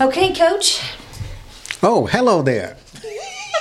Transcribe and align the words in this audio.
Okay, 0.00 0.32
Coach. 0.32 0.80
Oh, 1.82 2.06
hello 2.06 2.40
there. 2.40 2.78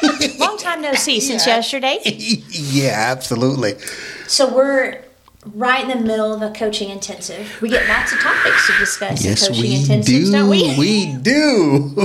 Long 0.39 0.57
time 0.57 0.81
no 0.81 0.93
see 0.93 1.19
since 1.19 1.45
yesterday. 1.45 1.99
yeah, 2.05 2.93
absolutely. 3.11 3.77
So 4.27 4.53
we're 4.53 5.01
right 5.53 5.83
in 5.83 5.89
the 5.89 6.01
middle 6.05 6.33
of 6.33 6.41
a 6.41 6.51
coaching 6.57 6.89
intensive. 6.91 7.61
We 7.61 7.67
get 7.67 7.89
lots 7.89 8.13
of 8.13 8.19
topics 8.19 8.67
to 8.67 8.77
discuss 8.79 9.25
Yes, 9.25 9.47
in 9.47 9.53
coaching 9.53 9.69
we 9.69 9.75
intensives, 9.77 10.05
do. 10.05 10.31
don't 10.31 10.49
we? 10.49 10.77
We 10.77 11.15
do. 11.17 11.93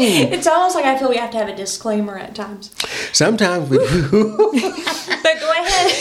it's 0.00 0.46
almost 0.46 0.76
like 0.76 0.84
I 0.84 0.96
feel 0.96 1.08
we 1.08 1.16
have 1.16 1.32
to 1.32 1.38
have 1.38 1.48
a 1.48 1.56
disclaimer 1.56 2.16
at 2.16 2.36
times. 2.36 2.72
Sometimes 3.12 3.68
we 3.70 3.78
do. 3.78 4.36
But 5.20 5.40
go 5.40 5.50
ahead. 5.50 5.92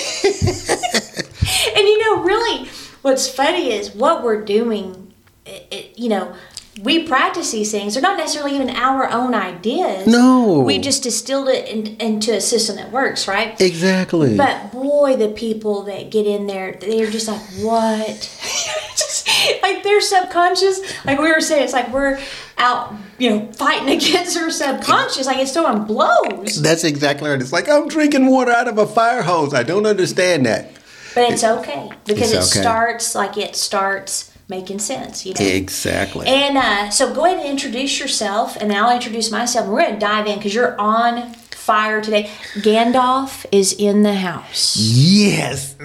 and 1.76 1.88
you 1.88 2.02
know, 2.04 2.22
really, 2.22 2.70
what's 3.02 3.28
funny 3.28 3.72
is 3.72 3.96
what 3.96 4.24
we're 4.24 4.46
doing. 4.46 5.06
It, 5.46 5.68
it, 5.72 5.98
you 5.98 6.10
know, 6.10 6.36
we 6.82 7.04
practice 7.04 7.52
these 7.52 7.72
things. 7.72 7.94
They're 7.94 8.04
not 8.04 8.18
necessarily 8.18 8.56
even 8.56 8.70
our 8.70 9.10
own 9.10 9.34
ideas. 9.34 10.08
No. 10.08 10.60
we 10.60 10.78
just 10.78 11.04
distilled 11.04 11.50
it 11.50 11.68
in, 11.68 12.00
into 12.00 12.36
a 12.36 12.42
system 12.42 12.76
that 12.76 12.92
works, 12.92 13.28
right? 13.28 13.60
Exactly. 13.60 14.38
But 14.38 14.72
boy, 14.72 15.16
the 15.16 15.30
people 15.30 15.84
that 15.84 16.12
get 16.12 16.28
in 16.28 16.46
there, 16.48 16.74
they're 16.74 17.10
just 17.10 17.28
like, 17.28 17.42
what? 17.62 18.08
just, 18.96 19.28
like 19.62 19.84
they're 19.84 20.02
subconscious. 20.02 21.06
Like 21.06 21.20
we 21.20 21.32
were 21.32 21.42
saying, 21.42 21.64
it's 21.64 21.74
like 21.74 21.92
we're 21.92 22.20
out, 22.58 22.94
you 23.18 23.30
know, 23.30 23.52
fighting 23.54 23.90
against 23.98 24.38
our 24.38 24.52
subconscious. 24.52 25.26
Like 25.26 25.38
it's 25.38 25.54
throwing 25.54 25.86
blows. 25.86 26.62
That's 26.62 26.84
exactly 26.84 27.30
right. 27.30 27.42
It's 27.42 27.54
like 27.54 27.70
I'm 27.70 27.88
drinking 27.88 28.28
water 28.28 28.52
out 28.52 28.68
of 28.68 28.78
a 28.78 28.86
fire 28.88 29.24
hose. 29.24 29.54
I 29.54 29.64
don't 29.64 29.86
understand 29.86 30.46
that. 30.46 30.72
But 31.16 31.32
it's 31.32 31.44
okay 31.44 31.90
because 32.06 32.32
It's 32.32 32.52
it 32.56 32.60
okay. 32.60 32.62
starts 32.62 33.16
like 33.16 33.38
it 33.38 33.56
starts 33.56 34.32
making 34.50 34.80
sense, 34.80 35.26
you 35.26 35.34
know. 35.34 35.46
Exactly. 35.46 36.28
And 36.28 36.58
uh, 36.58 36.90
so 36.90 37.14
go 37.14 37.26
ahead 37.26 37.40
and 37.40 37.48
introduce 37.50 38.00
yourself, 38.00 38.56
and 38.58 38.72
then 38.72 38.78
I'll 38.84 38.94
introduce 38.96 39.32
myself. 39.32 39.66
And 39.66 39.74
we're 39.74 39.82
going 39.82 39.94
to 39.96 40.00
dive 40.00 40.28
in 40.28 40.38
because 40.38 40.54
you're 40.56 40.80
on 40.80 41.34
fire 41.34 42.00
today. 42.02 42.30
Gandalf 42.56 43.46
is 43.52 43.74
in 43.74 44.04
the 44.04 44.14
house. 44.14 44.78
Yes. 44.78 45.76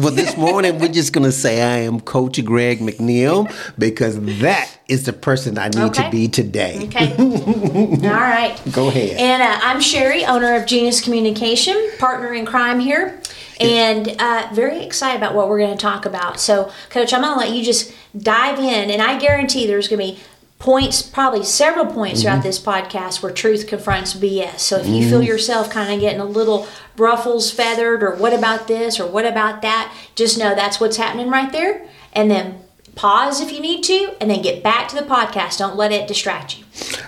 Well, 0.00 0.12
this 0.12 0.36
morning 0.36 0.78
we're 0.78 0.92
just 0.92 1.12
going 1.12 1.24
to 1.24 1.32
say 1.32 1.62
I 1.62 1.78
am 1.78 1.98
Coach 2.00 2.44
Greg 2.44 2.78
McNeil 2.78 3.52
because 3.76 4.20
that 4.40 4.70
is 4.86 5.06
the 5.06 5.12
person 5.12 5.58
I 5.58 5.68
need 5.68 5.78
Okay. 5.78 6.04
to 6.04 6.10
be 6.10 6.28
today. 6.28 6.84
Okay. 6.84 7.12
All 7.18 7.96
right. 8.08 8.56
Go 8.70 8.86
ahead. 8.88 9.16
And 9.18 9.42
uh, 9.42 9.58
I'm 9.64 9.80
Sherry, 9.80 10.24
owner 10.24 10.54
of 10.54 10.66
Genius 10.66 11.00
Communication, 11.00 11.90
partner 11.98 12.32
in 12.32 12.46
crime 12.46 12.78
here, 12.78 13.20
and 13.60 14.16
uh, 14.18 14.48
very 14.52 14.82
excited 14.82 15.18
about 15.18 15.34
what 15.34 15.48
we're 15.48 15.58
going 15.58 15.76
to 15.76 15.80
talk 15.80 16.06
about. 16.06 16.40
So, 16.40 16.72
Coach, 16.88 17.12
I'm 17.12 17.22
going 17.22 17.34
to 17.34 17.38
let 17.38 17.50
you 17.50 17.62
just 17.62 17.94
dive 18.16 18.58
in, 18.58 18.90
and 18.90 19.02
I 19.02 19.18
guarantee 19.18 19.66
there's 19.66 19.86
going 19.86 20.00
to 20.00 20.14
be 20.14 20.20
points, 20.58 21.02
probably 21.02 21.44
several 21.44 21.86
points 21.86 22.22
throughout 22.22 22.42
this 22.42 22.58
podcast 22.58 23.22
where 23.22 23.32
truth 23.32 23.66
confronts 23.66 24.14
BS. 24.14 24.60
So, 24.60 24.78
if 24.78 24.86
you 24.86 25.08
feel 25.08 25.22
yourself 25.22 25.70
kind 25.70 25.92
of 25.92 26.00
getting 26.00 26.20
a 26.20 26.24
little 26.24 26.66
ruffles 26.96 27.50
feathered, 27.50 28.02
or 28.02 28.14
what 28.14 28.32
about 28.32 28.66
this, 28.66 28.98
or 28.98 29.06
what 29.06 29.26
about 29.26 29.62
that, 29.62 29.94
just 30.14 30.38
know 30.38 30.54
that's 30.54 30.80
what's 30.80 30.96
happening 30.96 31.28
right 31.30 31.52
there, 31.52 31.86
and 32.12 32.30
then. 32.30 32.62
Pause 32.96 33.40
if 33.42 33.52
you 33.52 33.60
need 33.60 33.84
to, 33.84 34.16
and 34.20 34.28
then 34.28 34.42
get 34.42 34.64
back 34.64 34.88
to 34.88 34.96
the 34.96 35.02
podcast. 35.02 35.58
Don't 35.58 35.76
let 35.76 35.92
it 35.92 36.08
distract 36.08 36.58
you. 36.58 36.64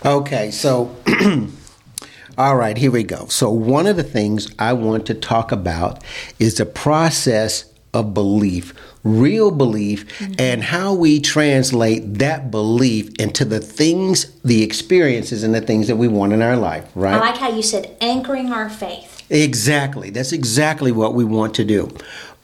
Okay, 0.06 0.50
so 0.52 0.94
all 2.38 2.56
right, 2.56 2.76
here 2.76 2.90
we 2.90 3.02
go. 3.02 3.26
So 3.26 3.50
one 3.50 3.86
of 3.86 3.96
the 3.96 4.02
things 4.02 4.52
I 4.58 4.72
want 4.72 5.06
to 5.06 5.14
talk 5.14 5.52
about 5.52 6.02
is 6.38 6.56
the 6.56 6.66
process 6.66 7.72
of 7.94 8.14
belief, 8.14 8.72
real 9.04 9.50
belief, 9.50 10.06
mm-hmm. 10.18 10.32
and 10.38 10.62
how 10.62 10.94
we 10.94 11.20
translate 11.20 12.14
that 12.14 12.50
belief 12.50 13.10
into 13.18 13.44
the 13.44 13.60
things, 13.60 14.30
the 14.42 14.62
experiences, 14.62 15.42
and 15.42 15.54
the 15.54 15.60
things 15.60 15.88
that 15.88 15.96
we 15.96 16.08
want 16.08 16.32
in 16.32 16.40
our 16.40 16.56
life, 16.56 16.90
right? 16.94 17.14
I 17.14 17.20
like 17.20 17.36
how 17.36 17.50
you 17.50 17.62
said 17.62 17.96
anchoring 18.00 18.52
our 18.52 18.70
faith. 18.70 19.22
Exactly. 19.30 20.10
That's 20.10 20.32
exactly 20.32 20.92
what 20.92 21.14
we 21.14 21.24
want 21.24 21.54
to 21.56 21.64
do. 21.64 21.90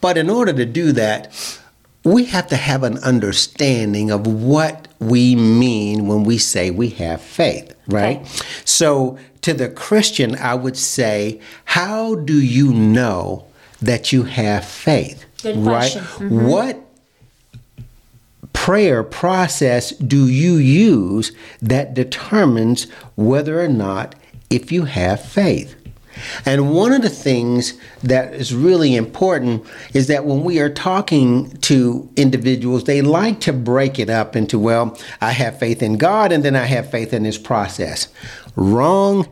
But 0.01 0.17
in 0.17 0.29
order 0.29 0.53
to 0.53 0.65
do 0.65 0.91
that, 0.93 1.59
we 2.03 2.25
have 2.25 2.47
to 2.47 2.55
have 2.55 2.83
an 2.83 2.97
understanding 2.99 4.11
of 4.11 4.25
what 4.25 4.87
we 4.99 5.35
mean 5.35 6.07
when 6.07 6.23
we 6.23 6.37
say 6.37 6.71
we 6.71 6.89
have 6.91 7.21
faith, 7.21 7.73
right? 7.89 8.17
Okay. 8.17 8.29
So, 8.65 9.17
to 9.41 9.53
the 9.53 9.69
Christian, 9.69 10.35
I 10.35 10.55
would 10.55 10.77
say, 10.77 11.39
how 11.65 12.15
do 12.15 12.41
you 12.41 12.73
know 12.73 13.45
that 13.81 14.11
you 14.11 14.23
have 14.23 14.65
faith? 14.65 15.25
Good 15.41 15.57
right? 15.57 15.91
question. 15.91 16.03
Mm-hmm. 16.03 16.47
What 16.47 16.81
prayer 18.53 19.03
process 19.03 19.91
do 19.91 20.27
you 20.27 20.55
use 20.55 21.31
that 21.61 21.93
determines 21.93 22.89
whether 23.15 23.61
or 23.61 23.69
not 23.69 24.15
if 24.49 24.71
you 24.71 24.85
have 24.85 25.23
faith? 25.23 25.75
And 26.45 26.71
one 26.71 26.91
of 26.91 27.01
the 27.01 27.09
things 27.09 27.73
that 28.03 28.33
is 28.33 28.53
really 28.53 28.95
important 28.95 29.65
is 29.93 30.07
that 30.07 30.25
when 30.25 30.43
we 30.43 30.59
are 30.59 30.69
talking 30.69 31.51
to 31.57 32.09
individuals, 32.15 32.83
they 32.83 33.01
like 33.01 33.39
to 33.41 33.53
break 33.53 33.99
it 33.99 34.09
up 34.09 34.35
into, 34.35 34.59
well, 34.59 34.97
I 35.21 35.31
have 35.31 35.59
faith 35.59 35.81
in 35.81 35.97
God 35.97 36.31
and 36.31 36.43
then 36.43 36.55
I 36.55 36.65
have 36.65 36.89
faith 36.91 37.13
in 37.13 37.23
this 37.23 37.37
process. 37.37 38.07
Wrong 38.55 39.27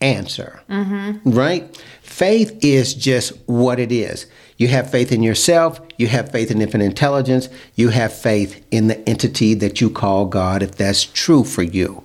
answer, 0.00 0.62
mm-hmm. 0.68 1.30
right? 1.30 1.82
Faith 2.02 2.56
is 2.62 2.94
just 2.94 3.32
what 3.46 3.80
it 3.80 3.90
is. 3.90 4.26
You 4.56 4.68
have 4.68 4.90
faith 4.90 5.10
in 5.10 5.22
yourself, 5.22 5.80
you 5.96 6.06
have 6.08 6.30
faith 6.30 6.50
in 6.50 6.62
infinite 6.62 6.84
intelligence, 6.84 7.48
you 7.74 7.88
have 7.88 8.12
faith 8.12 8.64
in 8.70 8.86
the 8.86 9.08
entity 9.08 9.54
that 9.54 9.80
you 9.80 9.90
call 9.90 10.26
God 10.26 10.62
if 10.62 10.76
that's 10.76 11.04
true 11.04 11.42
for 11.42 11.62
you. 11.62 12.04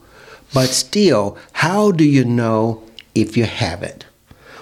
But 0.53 0.69
still, 0.69 1.37
how 1.53 1.91
do 1.91 2.03
you 2.03 2.25
know 2.25 2.83
if 3.13 3.37
you 3.37 3.45
have 3.45 3.83
it? 3.83 4.05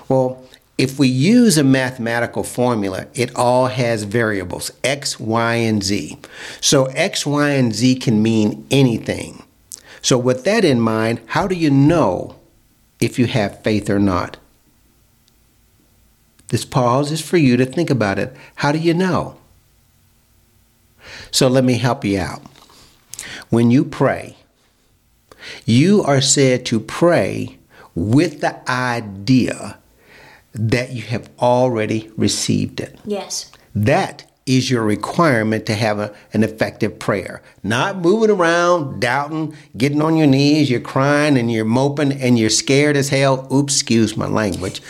Well, 0.10 0.44
if 0.78 1.00
we 1.00 1.08
use 1.08 1.58
a 1.58 1.64
mathematical 1.64 2.44
formula, 2.44 3.08
it 3.16 3.36
all 3.36 3.68
has 3.68 4.04
variables 4.04 4.72
x, 4.84 5.20
y, 5.20 5.56
and 5.56 5.84
z. 5.84 6.18
So 6.62 6.86
x, 6.86 7.26
y, 7.26 7.50
and 7.50 7.74
z 7.74 7.96
can 7.96 8.22
mean 8.22 8.66
anything. 8.70 9.44
So, 10.02 10.18
with 10.18 10.44
that 10.44 10.64
in 10.64 10.80
mind, 10.80 11.20
how 11.28 11.48
do 11.48 11.56
you 11.56 11.72
know 11.72 12.36
if 13.00 13.18
you 13.18 13.26
have 13.26 13.64
faith 13.64 13.90
or 13.90 14.00
not? 14.00 14.38
This 16.50 16.64
pause 16.64 17.12
is 17.12 17.22
for 17.22 17.38
you 17.38 17.58
to 17.58 17.66
think 17.66 17.90
about 17.90 18.20
it. 18.20 18.36
How 18.56 18.72
do 18.72 18.78
you 18.78 18.94
know? 18.94 19.38
So, 21.32 21.48
let 21.48 21.64
me 21.64 21.80
help 21.80 22.06
you 22.06 22.20
out. 22.20 22.42
When 23.50 23.72
you 23.72 23.84
pray, 23.84 24.38
you 25.66 26.04
are 26.04 26.22
said 26.22 26.66
to 26.68 26.80
pray 26.80 27.58
with 27.96 28.42
the 28.42 28.70
idea 28.70 29.80
that 30.54 30.92
you 30.92 31.02
have 31.04 31.30
already 31.40 32.10
received 32.18 32.80
it. 32.80 32.98
Yes. 33.06 33.52
That 33.76 34.24
is 34.46 34.72
your 34.72 34.84
requirement 34.84 35.66
to 35.66 35.76
have 35.76 36.00
a, 36.00 36.16
an 36.34 36.44
effective 36.44 36.98
prayer. 37.00 37.42
Not 37.64 37.98
moving 37.98 38.30
around, 38.32 39.02
doubting, 39.02 39.54
getting 39.76 40.02
on 40.02 40.16
your 40.16 40.28
knees, 40.28 40.70
you're 40.72 40.80
crying 40.80 41.38
and 41.38 41.52
you're 41.52 41.66
moping 41.66 42.14
and 42.14 42.40
you're 42.40 42.50
scared 42.50 42.96
as 42.96 43.10
hell. 43.10 43.48
Oops, 43.54 43.74
excuse 43.74 44.16
my 44.16 44.26
language. 44.28 44.82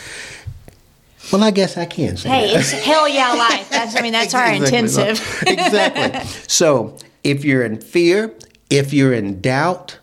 Well, 1.32 1.42
I 1.42 1.50
guess 1.50 1.76
I 1.76 1.84
can 1.84 2.16
say 2.16 2.28
Hey, 2.28 2.46
that. 2.52 2.60
it's 2.60 2.70
hell 2.70 3.06
yeah 3.08 3.34
life. 3.34 3.68
That's 3.68 3.94
I 3.96 4.00
mean 4.00 4.12
that's 4.12 4.32
our 4.32 4.46
Exactly. 4.54 4.78
intensive. 4.78 5.42
exactly. 5.46 6.20
So 6.48 6.96
if 7.24 7.44
you're 7.44 7.64
in 7.64 7.80
fear, 7.80 8.32
if 8.70 8.92
you're 8.94 9.12
in 9.12 9.40
doubt, 9.42 9.98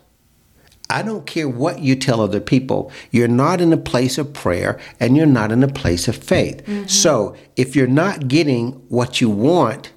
I 0.88 1.02
don't 1.02 1.26
care 1.26 1.48
what 1.48 1.80
you 1.80 1.96
tell 1.96 2.20
other 2.20 2.40
people, 2.40 2.92
you're 3.10 3.28
not 3.28 3.60
in 3.60 3.72
a 3.72 3.76
place 3.76 4.18
of 4.18 4.32
prayer 4.32 4.78
and 5.00 5.16
you're 5.16 5.26
not 5.26 5.50
in 5.50 5.62
a 5.62 5.68
place 5.68 6.08
of 6.08 6.16
faith. 6.16 6.64
Mm-hmm. 6.64 6.86
So 6.86 7.36
if 7.56 7.74
you're 7.74 7.86
not 7.86 8.28
getting 8.28 8.72
what 8.88 9.20
you 9.20 9.28
want, 9.28 9.92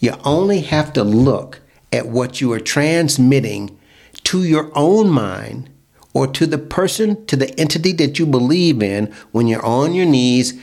you 0.00 0.12
only 0.24 0.62
have 0.62 0.92
to 0.94 1.04
look 1.04 1.60
at 1.92 2.08
what 2.08 2.40
you 2.40 2.52
are 2.52 2.60
transmitting 2.60 3.78
to 4.24 4.42
your 4.42 4.70
own 4.74 5.10
mind 5.10 5.70
or 6.14 6.26
to 6.26 6.46
the 6.46 6.58
person, 6.58 7.24
to 7.26 7.36
the 7.36 7.58
entity 7.58 7.92
that 7.92 8.18
you 8.18 8.26
believe 8.26 8.82
in 8.82 9.12
when 9.30 9.46
you're 9.46 9.64
on 9.64 9.94
your 9.94 10.06
knees 10.06 10.60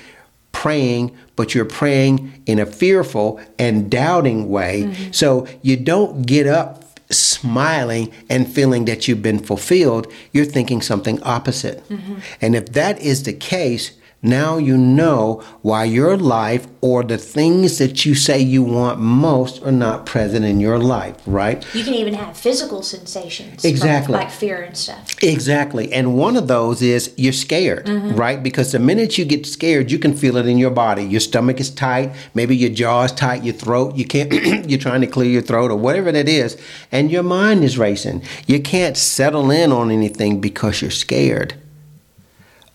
praying, 0.51 1.15
but 1.35 1.55
you're 1.55 1.65
praying 1.65 2.43
in 2.45 2.59
a 2.59 2.65
fearful 2.65 3.39
and 3.57 3.89
doubting 3.89 4.49
way. 4.49 4.83
Mm-hmm. 4.83 5.11
So 5.11 5.47
you 5.61 5.77
don't 5.77 6.25
get 6.25 6.47
up 6.47 6.83
smiling 7.09 8.11
and 8.29 8.47
feeling 8.47 8.85
that 8.85 9.07
you've 9.07 9.21
been 9.21 9.39
fulfilled. 9.39 10.11
You're 10.31 10.45
thinking 10.45 10.81
something 10.81 11.21
opposite. 11.23 11.87
Mm-hmm. 11.89 12.15
And 12.41 12.55
if 12.55 12.73
that 12.73 12.99
is 12.99 13.23
the 13.23 13.33
case, 13.33 13.91
now 14.21 14.57
you 14.57 14.77
know 14.77 15.41
why 15.61 15.85
your 15.85 16.17
life 16.17 16.67
or 16.81 17.03
the 17.03 17.17
things 17.17 17.77
that 17.77 18.05
you 18.05 18.15
say 18.15 18.39
you 18.39 18.61
want 18.63 18.99
most 18.99 19.63
are 19.63 19.71
not 19.71 20.05
present 20.05 20.43
in 20.45 20.59
your 20.59 20.77
life, 20.77 21.15
right? 21.25 21.65
You 21.73 21.83
can 21.85 21.93
even 21.93 22.13
have 22.13 22.35
physical 22.37 22.81
sensations. 22.83 23.63
Exactly. 23.63 24.13
Like, 24.13 24.25
like 24.25 24.33
fear 24.33 24.61
and 24.61 24.75
stuff. 24.75 25.21
Exactly. 25.23 25.93
And 25.93 26.17
one 26.17 26.35
of 26.35 26.47
those 26.49 26.81
is 26.81 27.13
you're 27.17 27.31
scared, 27.31 27.85
Mm-hmm. 27.85 28.15
right? 28.17 28.43
Because 28.43 28.73
the 28.73 28.79
minute 28.79 29.17
you 29.17 29.23
get 29.23 29.45
scared, 29.45 29.89
you 29.89 29.97
can 29.99 30.13
feel 30.15 30.35
it 30.35 30.45
in 30.47 30.57
your 30.57 30.71
body. 30.71 31.03
Your 31.03 31.21
stomach 31.21 31.59
is 31.61 31.69
tight, 31.69 32.11
maybe 32.33 32.55
your 32.57 32.71
jaw 32.71 33.03
is 33.03 33.13
tight, 33.13 33.43
your 33.45 33.55
throat, 33.55 33.95
you 33.95 34.05
can't 34.05 34.31
you're 34.69 34.79
trying 34.79 35.01
to 35.01 35.07
clear 35.07 35.29
your 35.29 35.41
throat 35.41 35.71
or 35.71 35.77
whatever 35.77 36.11
that 36.11 36.27
is, 36.27 36.57
and 36.91 37.09
your 37.09 37.23
mind 37.23 37.63
is 37.63 37.77
racing. 37.77 38.21
You 38.47 38.61
can't 38.61 38.97
settle 38.97 39.49
in 39.49 39.71
on 39.71 39.91
anything 39.91 40.41
because 40.41 40.81
you're 40.81 40.91
scared. 40.91 41.55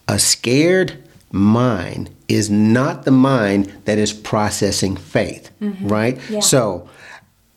A 0.08 0.18
scared 0.18 1.03
mind 1.34 2.14
is 2.28 2.48
not 2.48 3.04
the 3.04 3.10
mind 3.10 3.72
that 3.84 3.98
is 3.98 4.12
processing 4.12 4.96
faith, 4.96 5.50
mm-hmm. 5.60 5.88
right? 5.88 6.18
Yeah. 6.30 6.40
So, 6.40 6.88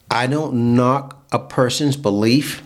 I 0.10 0.28
don't 0.28 0.76
knock 0.76 1.26
a 1.32 1.40
person's 1.40 1.98
belief, 1.98 2.64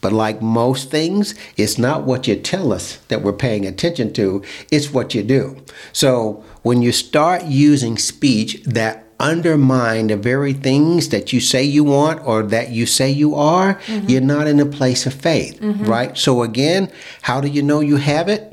but 0.00 0.12
like 0.12 0.42
most 0.42 0.90
things, 0.90 1.34
it's 1.56 1.78
not 1.78 2.02
what 2.02 2.26
you 2.26 2.36
tell 2.36 2.72
us 2.72 2.96
that 3.08 3.22
we're 3.22 3.32
paying 3.32 3.66
attention 3.66 4.12
to, 4.14 4.42
it's 4.70 4.92
what 4.92 5.14
you 5.14 5.22
do. 5.22 5.64
So 5.92 6.44
when 6.62 6.82
you 6.82 6.92
start 6.92 7.44
using 7.44 7.96
speech 7.96 8.62
that 8.64 9.06
undermine 9.20 10.08
the 10.08 10.16
very 10.16 10.52
things 10.52 11.10
that 11.10 11.32
you 11.32 11.38
say 11.40 11.62
you 11.62 11.84
want 11.84 12.26
or 12.26 12.42
that 12.42 12.70
you 12.70 12.86
say 12.86 13.08
you 13.08 13.36
are, 13.36 13.74
mm-hmm. 13.74 14.08
you're 14.08 14.20
not 14.20 14.48
in 14.48 14.58
a 14.58 14.66
place 14.66 15.06
of 15.06 15.14
faith, 15.14 15.60
mm-hmm. 15.60 15.84
right? 15.84 16.18
So 16.18 16.42
again, 16.42 16.90
how 17.22 17.40
do 17.40 17.46
you 17.46 17.62
know 17.62 17.78
you 17.78 17.96
have 17.96 18.28
it? 18.28 18.48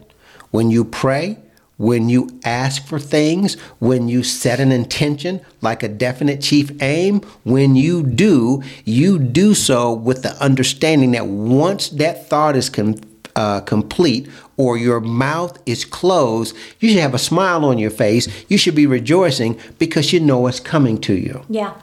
When 0.51 0.69
you 0.69 0.85
pray, 0.85 1.39
when 1.79 2.09
you 2.09 2.29
ask 2.43 2.85
for 2.85 2.99
things, 2.99 3.55
when 3.79 4.09
you 4.09 4.21
set 4.21 4.59
an 4.59 4.71
intention 4.71 5.39
like 5.61 5.81
a 5.81 5.87
definite 5.87 6.41
chief 6.41 6.69
aim, 6.81 7.21
when 7.45 7.75
you 7.77 8.03
do, 8.03 8.61
you 8.83 9.17
do 9.17 9.53
so 9.53 9.93
with 9.93 10.21
the 10.21 10.35
understanding 10.43 11.11
that 11.11 11.25
once 11.27 11.87
that 11.89 12.29
thought 12.29 12.57
is 12.57 12.69
com- 12.69 12.95
uh, 13.37 13.61
complete 13.61 14.27
or 14.57 14.75
your 14.77 14.99
mouth 14.99 15.57
is 15.65 15.85
closed, 15.85 16.53
you 16.81 16.89
should 16.89 16.99
have 16.99 17.13
a 17.13 17.17
smile 17.19 17.63
on 17.63 17.77
your 17.77 17.91
face. 17.91 18.27
You 18.49 18.57
should 18.57 18.75
be 18.75 18.85
rejoicing 18.85 19.57
because 19.79 20.11
you 20.11 20.19
know 20.19 20.47
it's 20.47 20.59
coming 20.59 20.99
to 21.01 21.13
you. 21.13 21.45
Yeah. 21.47 21.73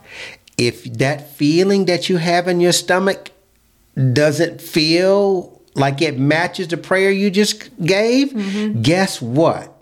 If 0.59 0.85
that 0.99 1.31
feeling 1.31 1.87
that 1.87 2.11
you 2.11 2.19
have 2.19 2.49
in 2.49 2.61
your 2.61 2.73
stomach 2.73 3.31
doesn't 4.13 4.61
feel 4.61 5.59
like 5.75 6.03
it 6.03 6.19
matches 6.19 6.69
the 6.69 6.77
prayer 6.77 7.11
you 7.11 7.31
just 7.31 7.71
gave, 7.83 8.29
Mm-hmm. 8.33 8.83
guess 8.83 9.23
what? 9.23 9.73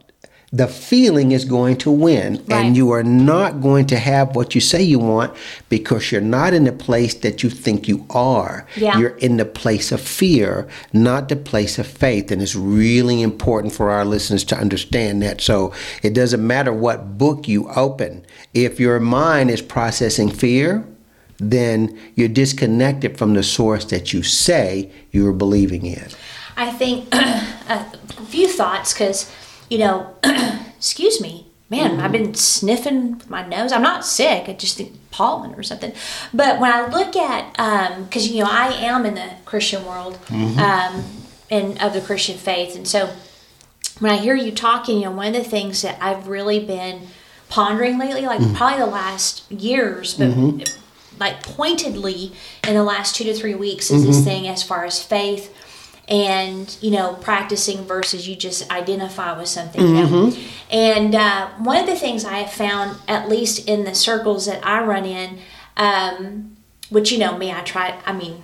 The 0.56 0.68
feeling 0.68 1.32
is 1.32 1.44
going 1.44 1.76
to 1.78 1.90
win, 1.90 2.34
Right. 2.46 2.64
and 2.66 2.76
you 2.76 2.92
are 2.92 3.02
not 3.02 3.60
going 3.60 3.86
to 3.86 3.96
have 3.98 4.36
what 4.36 4.54
you 4.54 4.60
say 4.60 4.82
you 4.82 5.00
want 5.00 5.32
because 5.68 6.12
you're 6.12 6.20
not 6.20 6.54
in 6.54 6.62
the 6.64 6.72
place 6.72 7.12
that 7.24 7.42
you 7.42 7.50
think 7.50 7.88
you 7.88 8.06
are. 8.10 8.64
Yeah. 8.76 8.96
You're 8.98 9.16
in 9.18 9.36
the 9.36 9.44
place 9.44 9.90
of 9.90 10.00
fear, 10.00 10.68
not 10.92 11.28
the 11.28 11.34
place 11.36 11.76
of 11.80 11.86
faith. 11.88 12.30
And 12.30 12.40
it's 12.40 12.54
really 12.54 13.20
important 13.20 13.72
for 13.72 13.90
our 13.90 14.04
listeners 14.04 14.44
to 14.44 14.56
understand 14.56 15.22
that. 15.22 15.40
So 15.40 15.72
it 16.04 16.14
doesn't 16.14 16.46
matter 16.46 16.72
what 16.72 17.18
book 17.18 17.48
you 17.48 17.68
open, 17.74 18.24
if 18.54 18.78
your 18.78 19.00
mind 19.00 19.50
is 19.50 19.60
processing 19.60 20.30
fear, 20.30 20.84
then 21.38 21.98
you're 22.14 22.28
disconnected 22.28 23.18
from 23.18 23.34
the 23.34 23.42
source 23.42 23.84
that 23.86 24.12
you 24.12 24.22
say 24.22 24.88
you're 25.10 25.32
believing 25.32 25.84
in. 25.84 26.06
I 26.56 26.70
think 26.70 27.08
a 27.12 27.84
few 28.26 28.46
thoughts 28.46 28.92
because, 28.92 29.28
you 29.74 29.80
know, 29.80 30.14
excuse 30.76 31.20
me, 31.20 31.48
man, 31.68 31.98
I've 31.98 32.12
been 32.12 32.34
sniffing 32.34 33.18
with 33.18 33.28
my 33.28 33.44
nose. 33.44 33.72
I'm 33.72 33.82
not 33.82 34.04
sick. 34.04 34.48
I 34.48 34.52
just 34.52 34.76
think 34.76 34.92
pollen 35.10 35.52
or 35.56 35.64
something. 35.64 35.92
But 36.32 36.60
when 36.60 36.72
I 36.72 36.86
look 36.86 37.16
at, 37.16 37.58
um 37.58 38.04
because 38.04 38.28
you 38.28 38.44
know, 38.44 38.50
I 38.50 38.68
am 38.72 39.04
in 39.04 39.16
the 39.16 39.30
Christian 39.44 39.84
world 39.84 40.16
um, 40.60 41.04
and 41.50 41.82
of 41.82 41.92
the 41.92 42.00
Christian 42.00 42.38
faith, 42.38 42.76
and 42.76 42.86
so 42.86 43.10
when 43.98 44.12
I 44.12 44.16
hear 44.18 44.36
you 44.36 44.52
talking, 44.52 44.98
you 44.98 45.04
know, 45.06 45.10
one 45.10 45.34
of 45.34 45.34
the 45.34 45.48
things 45.48 45.82
that 45.82 45.98
I've 46.00 46.28
really 46.28 46.64
been 46.64 47.08
pondering 47.48 47.98
lately, 47.98 48.22
like 48.22 48.40
probably 48.54 48.78
the 48.78 48.86
last 48.86 49.50
years, 49.50 50.14
but 50.14 50.28
like 51.18 51.42
pointedly 51.42 52.32
in 52.66 52.74
the 52.74 52.82
last 52.84 53.16
two 53.16 53.24
to 53.24 53.34
three 53.34 53.54
weeks, 53.56 53.90
is 53.90 54.04
this 54.04 54.24
thing 54.24 54.46
as 54.48 54.62
far 54.62 54.84
as 54.84 55.02
faith 55.02 55.52
and 56.08 56.76
you 56.80 56.90
know 56.90 57.14
practicing 57.14 57.84
versus 57.84 58.28
you 58.28 58.36
just 58.36 58.70
identify 58.70 59.36
with 59.36 59.48
something 59.48 59.80
you 59.80 59.94
know 59.94 60.32
and 60.70 61.14
uh, 61.14 61.48
one 61.58 61.78
of 61.78 61.86
the 61.86 61.96
things 61.96 62.24
i 62.24 62.38
have 62.38 62.52
found 62.52 62.98
at 63.08 63.28
least 63.28 63.66
in 63.68 63.84
the 63.84 63.94
circles 63.94 64.46
that 64.46 64.64
i 64.66 64.82
run 64.84 65.04
in 65.04 65.38
um, 65.76 66.56
which 66.90 67.10
you 67.10 67.18
know 67.18 67.36
me 67.38 67.50
i 67.50 67.60
try 67.62 67.98
i 68.04 68.12
mean 68.12 68.42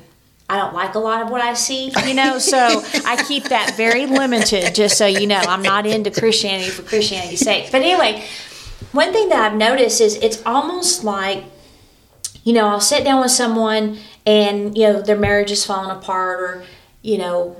i 0.49 0.57
don't 0.57 0.75
like 0.75 0.95
a 0.95 0.99
lot 0.99 1.23
of 1.23 1.31
what 1.31 1.43
i 1.43 1.53
see 1.53 1.93
you 2.07 2.15
know 2.15 2.39
so 2.39 2.57
i 3.05 3.23
keep 3.29 3.45
that 3.45 3.75
very 3.77 4.07
limited 4.07 4.75
just 4.75 4.97
so 4.97 5.07
you 5.07 5.27
know 5.27 5.41
i'm 5.41 5.62
not 5.62 5.87
into 5.87 6.11
christianity 6.11 6.71
for 6.71 6.83
christianity's 6.83 7.41
sake. 7.41 7.71
But 7.71 7.83
anyway 7.83 8.25
one 8.93 9.12
thing 9.12 9.29
that 9.29 9.53
i've 9.53 9.59
noticed 9.59 10.01
is 10.01 10.17
it's 10.17 10.43
almost 10.47 11.05
like 11.05 11.45
you 12.45 12.53
know, 12.53 12.69
I'll 12.69 12.81
sit 12.81 13.05
down 13.05 13.21
with 13.21 13.31
someone 13.31 13.99
and, 14.27 14.77
you 14.77 14.85
know, 14.85 15.03
their 15.03 15.19
marriage 15.19 15.51
is 15.51 15.65
falling 15.65 15.91
apart 15.91 16.41
or, 16.41 16.65
you 17.02 17.19
know, 17.19 17.56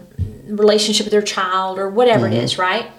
relationship 0.47 1.07
with 1.07 1.13
their 1.13 1.23
child 1.23 1.79
or 1.79 1.89
whatever 1.89 2.27
it 2.27 2.35
is, 2.35 2.59
right? 2.59 2.91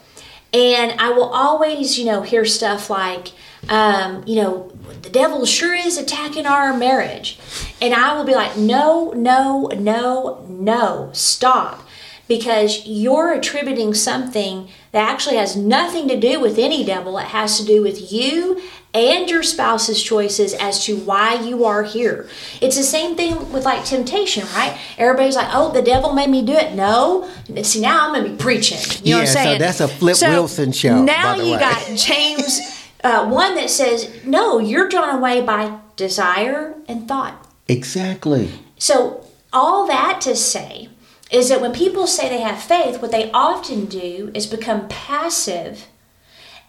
And 0.53 0.99
I 0.99 1.11
will 1.11 1.29
always, 1.29 1.97
you 1.97 2.05
know, 2.05 2.21
hear 2.23 2.45
stuff 2.45 2.89
like, 2.89 3.31
um, 3.69 4.23
you 4.27 4.35
know, 4.35 4.69
the 5.01 5.09
devil 5.09 5.45
sure 5.45 5.73
is 5.73 5.97
attacking 5.97 6.45
our 6.45 6.75
marriage. 6.75 7.39
And 7.81 7.93
I 7.93 8.15
will 8.15 8.25
be 8.25 8.35
like, 8.35 8.57
no, 8.57 9.11
no, 9.11 9.69
no, 9.75 10.45
no, 10.49 11.09
stop. 11.13 11.87
Because 12.31 12.87
you're 12.87 13.33
attributing 13.33 13.93
something 13.93 14.69
that 14.93 15.09
actually 15.09 15.35
has 15.35 15.57
nothing 15.57 16.07
to 16.07 16.17
do 16.17 16.39
with 16.39 16.57
any 16.57 16.85
devil. 16.85 17.17
It 17.17 17.25
has 17.25 17.59
to 17.59 17.65
do 17.65 17.81
with 17.83 18.09
you 18.09 18.61
and 18.93 19.29
your 19.29 19.43
spouse's 19.43 20.01
choices 20.01 20.53
as 20.53 20.85
to 20.85 20.95
why 20.95 21.33
you 21.33 21.65
are 21.65 21.83
here. 21.83 22.29
It's 22.61 22.77
the 22.77 22.83
same 22.83 23.17
thing 23.17 23.51
with 23.51 23.65
like 23.65 23.83
temptation, 23.83 24.45
right? 24.55 24.77
Everybody's 24.97 25.35
like, 25.35 25.49
"Oh, 25.51 25.73
the 25.73 25.81
devil 25.81 26.13
made 26.13 26.29
me 26.29 26.41
do 26.41 26.53
it." 26.53 26.73
No, 26.73 27.27
see 27.63 27.81
now 27.81 28.07
I'm 28.07 28.13
gonna 28.13 28.29
be 28.29 28.37
preaching. 28.37 28.79
You 29.03 29.15
know 29.15 29.19
what 29.23 29.35
I'm 29.35 29.45
Yeah, 29.45 29.53
so 29.53 29.57
that's 29.57 29.81
a 29.81 29.89
Flip 29.89 30.17
Wilson 30.21 30.71
show, 30.71 31.03
Now 31.03 31.33
by 31.33 31.39
the 31.39 31.45
you 31.47 31.53
way. 31.55 31.59
got 31.59 31.97
James, 31.97 32.61
uh, 33.03 33.27
one 33.27 33.55
that 33.55 33.69
says, 33.69 34.09
"No, 34.23 34.57
you're 34.57 34.87
drawn 34.87 35.13
away 35.13 35.41
by 35.41 35.73
desire 35.97 36.75
and 36.87 37.09
thought." 37.09 37.45
Exactly. 37.67 38.51
So, 38.77 39.25
all 39.51 39.85
that 39.87 40.21
to 40.21 40.33
say 40.33 40.87
is 41.31 41.49
that 41.49 41.61
when 41.61 41.71
people 41.71 42.07
say 42.07 42.29
they 42.29 42.41
have 42.41 42.61
faith, 42.61 43.01
what 43.01 43.11
they 43.11 43.31
often 43.31 43.85
do 43.85 44.31
is 44.33 44.45
become 44.45 44.87
passive 44.89 45.87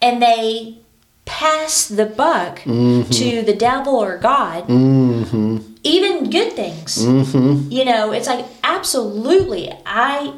and 0.01 0.23
they 0.23 0.79
pass 1.25 1.89
the 1.89 2.07
buck 2.07 2.61
mm-hmm. 2.61 3.11
to 3.11 3.43
the 3.43 3.55
devil 3.55 3.97
or 3.97 4.19
God. 4.19 4.67
Mm-hmm. 4.69 5.59
Even 5.83 6.31
good 6.31 6.53
things. 6.53 6.99
Mm-hmm. 6.99 7.71
You 7.71 7.85
know, 7.85 8.13
it's 8.13 8.29
like, 8.29 8.47
absolutely. 8.63 9.73
I, 9.85 10.35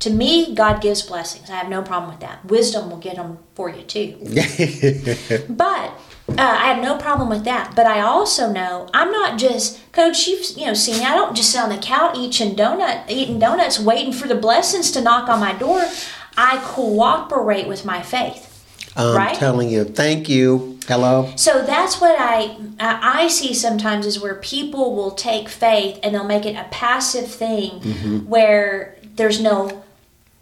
to 0.00 0.10
me, 0.10 0.54
God 0.54 0.80
gives 0.80 1.02
blessings. 1.02 1.48
I 1.50 1.56
have 1.56 1.68
no 1.68 1.82
problem 1.82 2.10
with 2.10 2.20
that. 2.20 2.44
Wisdom 2.46 2.90
will 2.90 2.98
get 2.98 3.16
them 3.16 3.38
for 3.54 3.70
you 3.70 3.82
too. 3.82 4.16
But 5.48 5.92
uh, 6.30 6.34
I 6.38 6.66
have 6.72 6.82
no 6.82 6.96
problem 6.98 7.28
with 7.28 7.44
that. 7.44 7.72
But 7.74 7.86
I 7.86 8.00
also 8.00 8.50
know 8.52 8.88
I'm 8.92 9.10
not 9.10 9.38
just 9.38 9.80
coach. 9.92 10.26
You've 10.26 10.44
you 10.56 10.66
know 10.66 10.74
seen 10.74 10.98
me. 10.98 11.04
I 11.04 11.14
don't 11.14 11.34
just 11.36 11.50
sit 11.52 11.60
on 11.60 11.70
the 11.70 11.78
couch 11.78 12.16
eating 12.16 12.54
donut, 12.56 13.08
eating 13.08 13.38
donuts, 13.38 13.78
waiting 13.80 14.12
for 14.12 14.28
the 14.28 14.34
blessings 14.34 14.90
to 14.92 15.00
knock 15.00 15.28
on 15.28 15.40
my 15.40 15.52
door. 15.54 15.84
I 16.36 16.58
cooperate 16.64 17.66
with 17.66 17.84
my 17.84 18.02
faith. 18.02 18.44
I'm 18.96 19.16
Right? 19.16 19.34
telling 19.36 19.68
you, 19.70 19.84
thank 19.84 20.28
you. 20.28 20.78
Hello. 20.88 21.32
So 21.36 21.62
that's 21.64 22.00
what 22.00 22.16
I 22.18 22.56
I 22.80 23.22
I 23.24 23.28
see 23.28 23.52
sometimes 23.54 24.06
is 24.06 24.20
where 24.20 24.34
people 24.36 24.94
will 24.96 25.12
take 25.12 25.48
faith 25.48 25.98
and 26.02 26.14
they'll 26.14 26.24
make 26.24 26.46
it 26.46 26.56
a 26.56 26.64
passive 26.70 27.30
thing 27.30 28.24
where 28.26 28.96
there's 29.16 29.40
no 29.40 29.84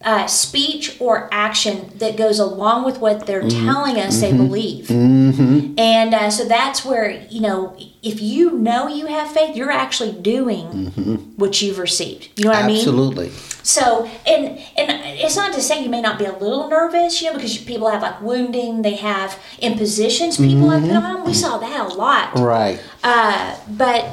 uh, 0.06 0.26
speech 0.28 0.96
or 1.00 1.28
action 1.32 1.90
that 1.96 2.16
goes 2.16 2.38
along 2.38 2.84
with 2.84 2.98
what 3.00 3.26
they're 3.26 3.48
telling 3.48 3.98
us 3.98 4.20
they 4.20 4.32
believe. 4.32 4.88
And 4.88 6.14
uh, 6.14 6.30
so 6.30 6.44
that's 6.44 6.84
where, 6.84 7.26
you 7.28 7.40
know, 7.40 7.76
if 8.04 8.22
you 8.22 8.52
know 8.52 8.86
you 8.86 9.06
have 9.06 9.32
faith, 9.32 9.56
you're 9.56 9.72
actually 9.72 10.12
doing 10.12 11.32
what 11.36 11.60
you've 11.60 11.80
received. 11.80 12.28
You 12.38 12.44
know 12.44 12.50
what 12.52 12.64
I 12.64 12.66
mean? 12.68 12.76
Absolutely. 12.76 13.30
So, 13.64 14.08
and 14.24 14.60
and 14.78 15.18
it's 15.18 15.34
not 15.34 15.52
to 15.54 15.60
say 15.60 15.82
you 15.82 15.88
may 15.88 16.00
not 16.00 16.20
be 16.20 16.24
a 16.24 16.32
little 16.32 16.68
nervous, 16.68 17.20
you 17.20 17.28
know, 17.28 17.34
because 17.34 17.58
people 17.58 17.90
have 17.90 18.02
like 18.02 18.20
wounding, 18.22 18.82
they 18.82 18.94
have 18.94 19.36
impositions 19.58 20.36
people 20.36 20.70
have 20.70 20.82
put 20.82 20.92
on. 20.92 21.24
We 21.24 21.34
saw 21.34 21.58
that 21.58 21.80
a 21.80 21.94
lot. 21.94 22.38
Right. 22.38 22.80
Uh, 23.02 23.58
but 23.68 24.06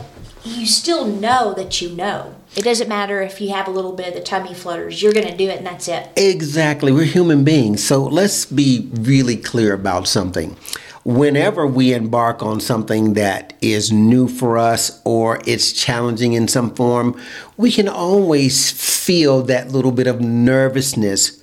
you 0.44 0.66
still 0.66 1.06
know 1.06 1.54
that 1.54 1.82
you 1.82 1.90
know. 1.90 2.34
It 2.56 2.64
doesn't 2.64 2.88
matter 2.88 3.22
if 3.22 3.42
you 3.42 3.50
have 3.50 3.68
a 3.68 3.72
little 3.72 3.94
bit 3.94 4.10
of 4.10 4.14
the 4.14 4.22
tummy 4.22 4.54
flutters. 4.54 5.02
You're 5.02 5.14
going 5.14 5.28
to 5.28 5.36
do 5.36 5.50
it, 5.50 5.58
and 5.58 5.66
that's 5.66 5.88
it. 5.88 6.10
Exactly. 6.16 6.92
We're 6.92 7.06
human 7.06 7.44
beings. 7.44 7.84
So 7.84 8.04
let's 8.04 8.46
be 8.46 8.90
really 8.94 9.38
clear 9.38 9.74
about 9.74 10.08
something. 10.08 10.56
Whenever 11.04 11.68
we 11.68 11.94
embark 11.94 12.42
on 12.42 12.62
something 12.62 13.14
that 13.16 13.54
is 13.60 13.92
new 13.92 14.28
for 14.28 14.58
us 14.58 15.02
or 15.04 15.42
it's 15.46 15.74
challenging 15.74 16.34
in 16.34 16.48
some 16.48 16.74
form, 16.76 17.20
we 17.58 17.72
can 17.72 17.90
always 17.90 18.72
feel 18.72 19.42
that 19.44 19.72
little 19.72 19.92
bit 19.92 20.08
of 20.08 20.22
nervousness 20.22 21.43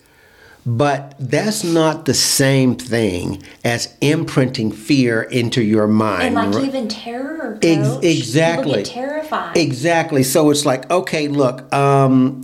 but 0.67 1.15
that's 1.19 1.65
not 1.65 2.05
the 2.05 2.15
same 2.15 2.75
thing 2.75 3.43
as 3.65 3.97
imprinting 4.01 4.71
fear 4.71 5.23
into 5.23 5.63
your 5.63 5.87
mind. 5.87 6.37
And 6.37 6.55
like 6.55 6.65
even 6.65 6.89
terror. 6.89 7.59
Ex- 7.63 7.99
exactly. 8.03 8.83
Terrified. 8.83 9.57
Exactly. 9.57 10.23
So 10.23 10.51
it's 10.51 10.67
like, 10.67 10.91
okay, 10.91 11.29
look, 11.29 11.73
um, 11.73 12.43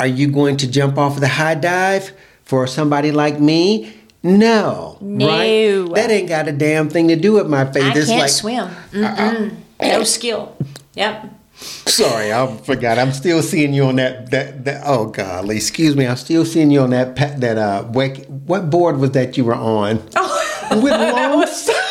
are 0.00 0.06
you 0.06 0.28
going 0.28 0.56
to 0.58 0.70
jump 0.70 0.98
off 0.98 1.18
the 1.18 1.28
high 1.28 1.56
dive 1.56 2.12
for 2.44 2.66
somebody 2.66 3.12
like 3.12 3.40
me? 3.40 3.92
No. 4.22 4.98
No. 5.00 5.26
Right? 5.26 5.94
That 5.94 6.10
ain't 6.10 6.28
got 6.28 6.48
a 6.48 6.52
damn 6.52 6.88
thing 6.88 7.08
to 7.08 7.16
do 7.16 7.34
with 7.34 7.48
my 7.48 7.64
faith. 7.64 7.84
I 7.84 7.98
it's 7.98 8.06
can't 8.06 8.20
like, 8.20 8.30
swim. 8.30 8.68
Mm-mm. 8.92 9.56
no 9.80 10.04
skill. 10.04 10.56
Yep. 10.94 11.37
Sorry, 11.58 12.32
I 12.32 12.56
forgot. 12.58 12.98
I'm 12.98 13.12
still 13.12 13.42
seeing 13.42 13.74
you 13.74 13.84
on 13.84 13.96
that. 13.96 14.30
That, 14.30 14.64
that 14.64 14.82
oh 14.86 15.06
golly, 15.06 15.56
excuse 15.56 15.96
me. 15.96 16.06
I'm 16.06 16.16
still 16.16 16.44
seeing 16.44 16.70
you 16.70 16.80
on 16.80 16.90
that. 16.90 17.16
That 17.40 17.58
uh, 17.58 17.84
wake. 17.92 18.26
What 18.26 18.70
board 18.70 18.98
was 18.98 19.10
that 19.12 19.36
you 19.36 19.44
were 19.44 19.54
on? 19.54 19.96
With 19.96 20.92
long. 20.92 21.44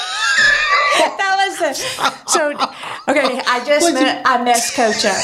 that 0.98 1.48
was 1.48 1.60
the 1.60 1.74
so 2.28 2.52
okay 3.08 3.42
i 3.48 3.64
just 3.66 3.94
met, 3.94 4.22
i 4.26 4.44
messed 4.44 4.76
coach 4.76 5.06
up 5.06 5.16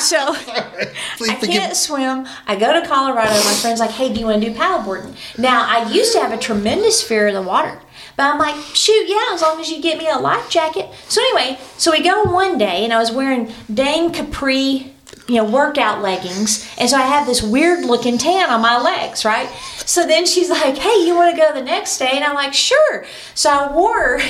so 0.00 0.34
Please 1.16 1.30
i 1.30 1.34
forgive 1.36 1.54
can't 1.54 1.76
swim 1.76 2.26
i 2.46 2.56
go 2.56 2.78
to 2.78 2.86
colorado 2.86 3.32
my 3.32 3.54
friend's 3.60 3.80
like 3.80 3.90
hey 3.90 4.12
do 4.12 4.20
you 4.20 4.26
want 4.26 4.42
to 4.42 4.50
do 4.50 4.56
paddleboarding 4.56 5.14
now 5.38 5.66
i 5.68 5.90
used 5.90 6.12
to 6.12 6.20
have 6.20 6.32
a 6.32 6.38
tremendous 6.38 7.02
fear 7.02 7.28
of 7.28 7.34
the 7.34 7.42
water 7.42 7.80
but 8.16 8.24
i'm 8.24 8.38
like 8.38 8.56
shoot 8.74 9.04
yeah 9.06 9.30
as 9.32 9.42
long 9.42 9.60
as 9.60 9.70
you 9.70 9.80
get 9.80 9.98
me 9.98 10.08
a 10.08 10.18
life 10.18 10.48
jacket 10.50 10.88
so 11.08 11.20
anyway 11.20 11.58
so 11.76 11.90
we 11.90 12.02
go 12.02 12.24
one 12.24 12.58
day 12.58 12.84
and 12.84 12.92
i 12.92 12.98
was 12.98 13.12
wearing 13.12 13.52
dang 13.72 14.12
capri 14.12 14.94
you 15.26 15.36
know, 15.36 15.44
workout 15.44 16.02
leggings, 16.02 16.68
and 16.78 16.88
so 16.90 16.98
I 16.98 17.02
have 17.02 17.26
this 17.26 17.42
weird 17.42 17.84
looking 17.84 18.18
tan 18.18 18.50
on 18.50 18.60
my 18.60 18.78
legs, 18.78 19.24
right? 19.24 19.48
So 19.86 20.06
then 20.06 20.26
she's 20.26 20.50
like, 20.50 20.76
"Hey, 20.76 21.06
you 21.06 21.14
want 21.14 21.34
to 21.34 21.40
go 21.40 21.52
the 21.54 21.62
next 21.62 21.98
day?" 21.98 22.10
And 22.12 22.24
I'm 22.24 22.34
like, 22.34 22.52
"Sure." 22.52 23.06
So 23.34 23.50
I 23.50 23.72
wore 23.72 24.20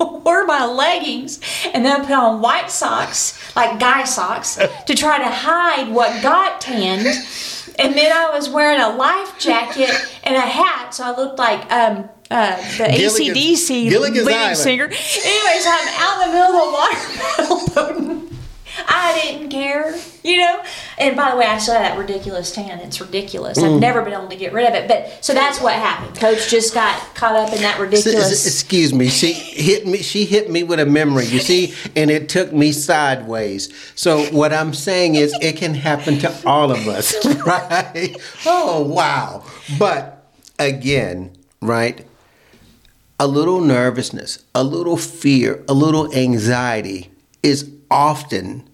wore 0.00 0.44
my 0.44 0.66
leggings, 0.66 1.40
and 1.72 1.84
then 1.84 2.00
I 2.00 2.04
put 2.04 2.12
on 2.12 2.42
white 2.42 2.70
socks, 2.70 3.38
like 3.56 3.80
guy 3.80 4.04
socks, 4.04 4.56
to 4.86 4.94
try 4.94 5.18
to 5.18 5.30
hide 5.30 5.90
what 5.90 6.22
got 6.22 6.60
tanned. 6.60 7.06
And 7.78 7.94
then 7.94 8.12
I 8.12 8.30
was 8.30 8.48
wearing 8.48 8.80
a 8.80 8.88
life 8.88 9.38
jacket 9.38 9.90
and 10.24 10.34
a 10.34 10.40
hat, 10.40 10.94
so 10.94 11.04
I 11.04 11.16
looked 11.16 11.38
like 11.38 11.70
um, 11.72 12.08
uh, 12.30 12.56
the 12.78 12.88
Gilligan's- 12.96 13.36
ACDC 13.38 13.88
Gilligan's 13.90 14.26
lead 14.26 14.34
Island. 14.36 14.56
singer. 14.58 14.84
Anyways, 14.84 15.66
I'm 15.66 15.88
out 16.00 16.22
in 16.22 16.28
the 16.30 16.34
middle 16.38 16.56
of 16.56 16.64
the 16.66 16.72
water 16.72 17.74
paddle. 17.76 18.28
I 18.90 19.20
didn't 19.22 19.48
care, 19.50 19.94
you 20.22 20.36
know. 20.36 20.62
And 20.98 21.16
by 21.16 21.32
the 21.32 21.36
way, 21.36 21.46
I 21.46 21.58
still 21.58 21.74
have 21.74 21.82
that 21.82 21.98
ridiculous 21.98 22.52
tan. 22.52 22.78
It's 22.78 23.00
ridiculous. 23.00 23.58
Mm. 23.58 23.74
I've 23.74 23.80
never 23.80 24.02
been 24.02 24.12
able 24.12 24.28
to 24.28 24.36
get 24.36 24.52
rid 24.52 24.66
of 24.68 24.74
it. 24.74 24.86
But 24.86 25.24
so 25.24 25.34
that's 25.34 25.60
what 25.60 25.74
happened. 25.74 26.16
Coach 26.16 26.48
just 26.48 26.74
got 26.74 26.96
caught 27.16 27.34
up 27.34 27.52
in 27.52 27.60
that 27.62 27.74
S- 27.74 27.80
ridiculous. 27.80 28.46
Excuse 28.46 28.94
me. 28.94 29.08
She 29.08 29.32
hit 29.32 29.84
me. 29.86 29.98
She 29.98 30.24
hit 30.26 30.48
me 30.50 30.62
with 30.62 30.78
a 30.78 30.86
memory. 30.86 31.24
You 31.26 31.40
see, 31.40 31.74
and 31.96 32.08
it 32.10 32.28
took 32.28 32.52
me 32.52 32.70
sideways. 32.70 33.68
So 33.96 34.26
what 34.26 34.52
I'm 34.52 34.72
saying 34.72 35.16
is, 35.16 35.34
it 35.42 35.56
can 35.56 35.74
happen 35.74 36.18
to 36.20 36.32
all 36.46 36.70
of 36.70 36.86
us, 36.86 37.14
right? 37.46 38.14
Oh 38.46 38.82
wow! 38.84 39.44
But 39.76 40.24
again, 40.58 41.32
right? 41.60 42.06
A 43.20 43.26
little 43.26 43.60
nervousness, 43.60 44.44
a 44.54 44.62
little 44.62 44.96
fear, 44.96 45.64
a 45.68 45.74
little 45.74 46.12
anxiety 46.14 47.10
is 47.42 47.70
often 47.90 48.68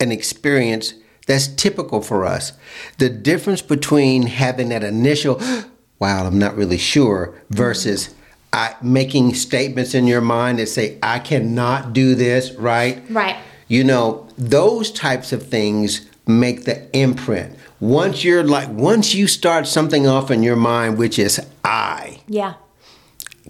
an 0.00 0.10
experience 0.10 0.94
that's 1.26 1.48
typical 1.48 2.00
for 2.00 2.24
us. 2.24 2.52
The 2.98 3.08
difference 3.08 3.62
between 3.62 4.26
having 4.26 4.70
that 4.70 4.82
initial, 4.82 5.40
wow, 5.98 6.26
I'm 6.26 6.38
not 6.38 6.56
really 6.56 6.78
sure, 6.78 7.34
versus 7.50 8.14
I, 8.52 8.74
making 8.82 9.34
statements 9.34 9.94
in 9.94 10.06
your 10.06 10.20
mind 10.20 10.58
that 10.58 10.68
say, 10.68 10.98
I 11.02 11.18
cannot 11.18 11.92
do 11.92 12.14
this, 12.14 12.52
right? 12.52 13.02
Right. 13.10 13.36
You 13.68 13.84
know, 13.84 14.28
those 14.36 14.90
types 14.90 15.32
of 15.32 15.46
things 15.46 16.06
make 16.26 16.64
the 16.64 16.94
imprint. 16.96 17.56
Once 17.80 18.24
you're 18.24 18.44
like, 18.44 18.68
once 18.68 19.14
you 19.14 19.26
start 19.26 19.66
something 19.66 20.06
off 20.06 20.30
in 20.30 20.42
your 20.42 20.56
mind, 20.56 20.98
which 20.98 21.18
is 21.18 21.40
I 21.64 22.20
yeah. 22.28 22.54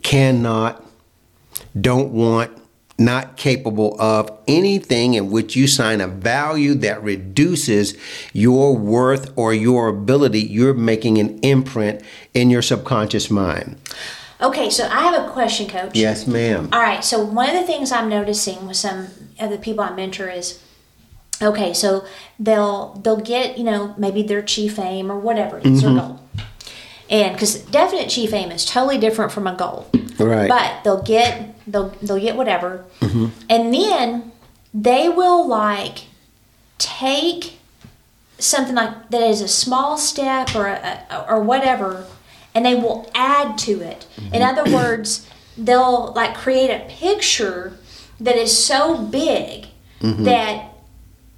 Cannot, 0.02 0.85
don't 1.78 2.12
want, 2.12 2.50
not 2.99 3.37
capable 3.37 4.00
of 4.00 4.30
anything 4.47 5.14
in 5.14 5.30
which 5.30 5.56
you 5.56 5.66
sign 5.66 6.00
a 6.00 6.06
value 6.06 6.75
that 6.75 7.02
reduces 7.02 7.97
your 8.32 8.76
worth 8.76 9.32
or 9.37 9.52
your 9.54 9.88
ability, 9.88 10.40
you're 10.40 10.75
making 10.75 11.18
an 11.18 11.38
imprint 11.40 12.02
in 12.35 12.50
your 12.50 12.62
subconscious 12.62 13.30
mind. 13.30 13.76
Okay, 14.40 14.71
so 14.71 14.87
I 14.88 15.00
have 15.02 15.26
a 15.26 15.30
question, 15.30 15.68
Coach. 15.68 15.94
Yes, 15.94 16.26
ma'am. 16.26 16.68
All 16.73 16.80
right. 16.80 17.02
So 17.04 17.25
one 17.25 17.49
of 17.49 17.54
the 17.54 17.66
things 17.66 17.90
I'm 17.92 18.09
noticing 18.09 18.66
with 18.66 18.76
some 18.76 19.09
of 19.40 19.50
the 19.50 19.59
people 19.59 19.82
I 19.85 19.94
mentor 19.94 20.28
is, 20.28 20.61
okay, 21.40 21.73
so 21.73 22.04
they'll 22.38 22.94
they'll 23.02 23.21
get 23.21 23.56
you 23.56 23.64
know 23.64 23.94
maybe 23.97 24.23
their 24.23 24.42
chief 24.42 24.78
aim 24.78 25.11
or 25.11 25.18
whatever 25.18 25.59
it's 25.59 25.66
Mm-hmm. 25.66 25.94
their 25.94 26.06
goal, 26.06 26.21
and 27.12 27.35
because 27.35 27.61
definite 27.66 28.09
chief 28.09 28.33
aim 28.33 28.50
is 28.50 28.64
totally 28.64 28.99
different 28.99 29.31
from 29.31 29.47
a 29.47 29.54
goal. 29.54 29.88
Right. 30.19 30.49
But 30.49 30.83
they'll 30.83 31.02
get 31.02 31.54
they'll 31.71 31.90
they'll 32.02 32.19
get 32.19 32.37
whatever, 32.37 32.85
Mm-hmm. 33.00 33.26
and 33.49 33.73
then 33.75 34.33
they 34.75 35.09
will 35.09 35.47
like 35.47 36.07
take 36.78 37.59
something 38.38 38.75
like 38.75 39.11
that 39.11 39.23
is 39.23 39.40
a 39.40 39.49
small 39.49 39.97
step 39.97 40.54
or 40.57 40.66
a, 40.66 41.25
or 41.28 41.40
whatever, 41.40 42.07
and 42.54 42.64
they 42.66 42.75
will 42.75 43.09
add 43.14 43.57
to 43.59 43.81
it. 43.83 44.07
Mm-hmm. 44.16 44.35
In 44.35 44.42
other 44.42 44.64
words, 44.73 45.28
they'll 45.57 46.12
like 46.14 46.35
create 46.35 46.71
a 46.71 46.87
picture 46.88 47.76
that 48.21 48.37
is 48.37 48.57
so 48.57 48.97
big 48.99 49.66
Mm-hmm. 50.00 50.25
that 50.25 50.75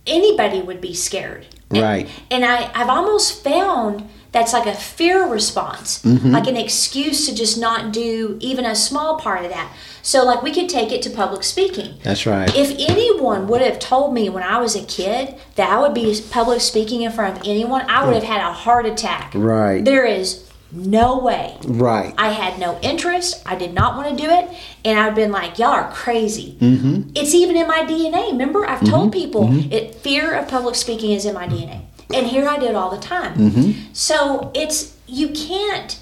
anybody 0.07 0.63
would 0.63 0.81
be 0.81 0.95
scared. 0.95 1.45
And- 1.69 1.83
Right. 1.83 2.09
And 2.31 2.47
I, 2.47 2.71
I've 2.75 2.89
almost 2.89 3.45
found 3.45 4.09
that's 4.35 4.53
like 4.53 4.67
a 4.67 4.75
fear 4.75 5.27
response, 5.27 6.03
Mm-hmm. 6.03 6.33
like 6.33 6.47
an 6.49 6.57
excuse 6.57 7.27
to 7.29 7.35
just 7.35 7.57
not 7.57 7.93
do 7.93 8.37
even 8.41 8.67
a 8.67 8.75
small 8.75 9.17
part 9.19 9.45
of 9.45 9.51
that. 9.51 9.73
So, 10.03 10.23
like, 10.25 10.43
we 10.43 10.53
could 10.53 10.69
take 10.69 10.93
it 10.93 11.01
to 11.03 11.11
public 11.11 11.43
speaking. 11.45 11.95
That's 12.03 12.27
right. 12.27 12.55
If 12.55 12.73
anyone 12.91 13.47
would 13.47 13.63
have 13.63 13.79
told 13.79 14.13
me 14.13 14.29
when 14.29 14.43
I 14.43 14.59
was 14.59 14.77
a 14.77 14.85
kid 14.85 15.37
that 15.55 15.71
I 15.71 15.81
would 15.81 15.95
be 15.95 16.21
public 16.31 16.61
speaking 16.61 17.01
in 17.03 17.13
front 17.13 17.39
of 17.39 17.49
anyone, 17.49 17.89
I 17.89 18.05
would 18.05 18.15
have 18.15 18.25
had 18.25 18.43
a 18.43 18.53
heart 18.53 18.85
attack. 18.85 19.33
Right. 19.35 19.83
There 19.83 20.05
is 20.05 20.47
no 20.71 21.21
way. 21.21 21.57
Right. 21.65 22.13
I 22.19 22.31
had 22.33 22.59
no 22.59 22.79
interest. 22.83 23.41
I 23.47 23.55
did 23.55 23.73
not 23.73 23.97
want 23.97 24.11
to 24.19 24.23
do 24.23 24.29
it. 24.29 24.51
And 24.85 24.99
I've 24.99 25.15
been 25.15 25.31
like, 25.33 25.59
y'all 25.59 25.71
are 25.71 25.91
crazy. 25.93 26.57
Mm-hmm. 26.61 27.11
It's 27.15 27.33
even 27.33 27.57
in 27.57 27.67
my 27.69 27.83
DNA. 27.85 28.33
Remember, 28.33 28.69
I've 28.69 28.85
told 28.85 29.13
people 29.13 29.49
it 29.73 29.95
fear 29.95 30.35
of 30.35 30.49
public 30.49 30.75
speaking 30.75 31.13
is 31.13 31.25
in 31.25 31.33
my 31.35 31.47
DNA. 31.47 31.83
And 32.13 32.27
here 32.27 32.49
I 32.49 32.59
did 32.59 32.75
all 32.75 32.91
the 32.91 33.01
time. 33.01 33.35
Mm-hmm. 33.37 33.93
So 33.93 34.51
it's, 34.55 34.97
you 35.07 35.29
can't 35.29 36.01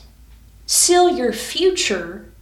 seal 0.66 1.10
your 1.16 1.32
future 1.32 2.32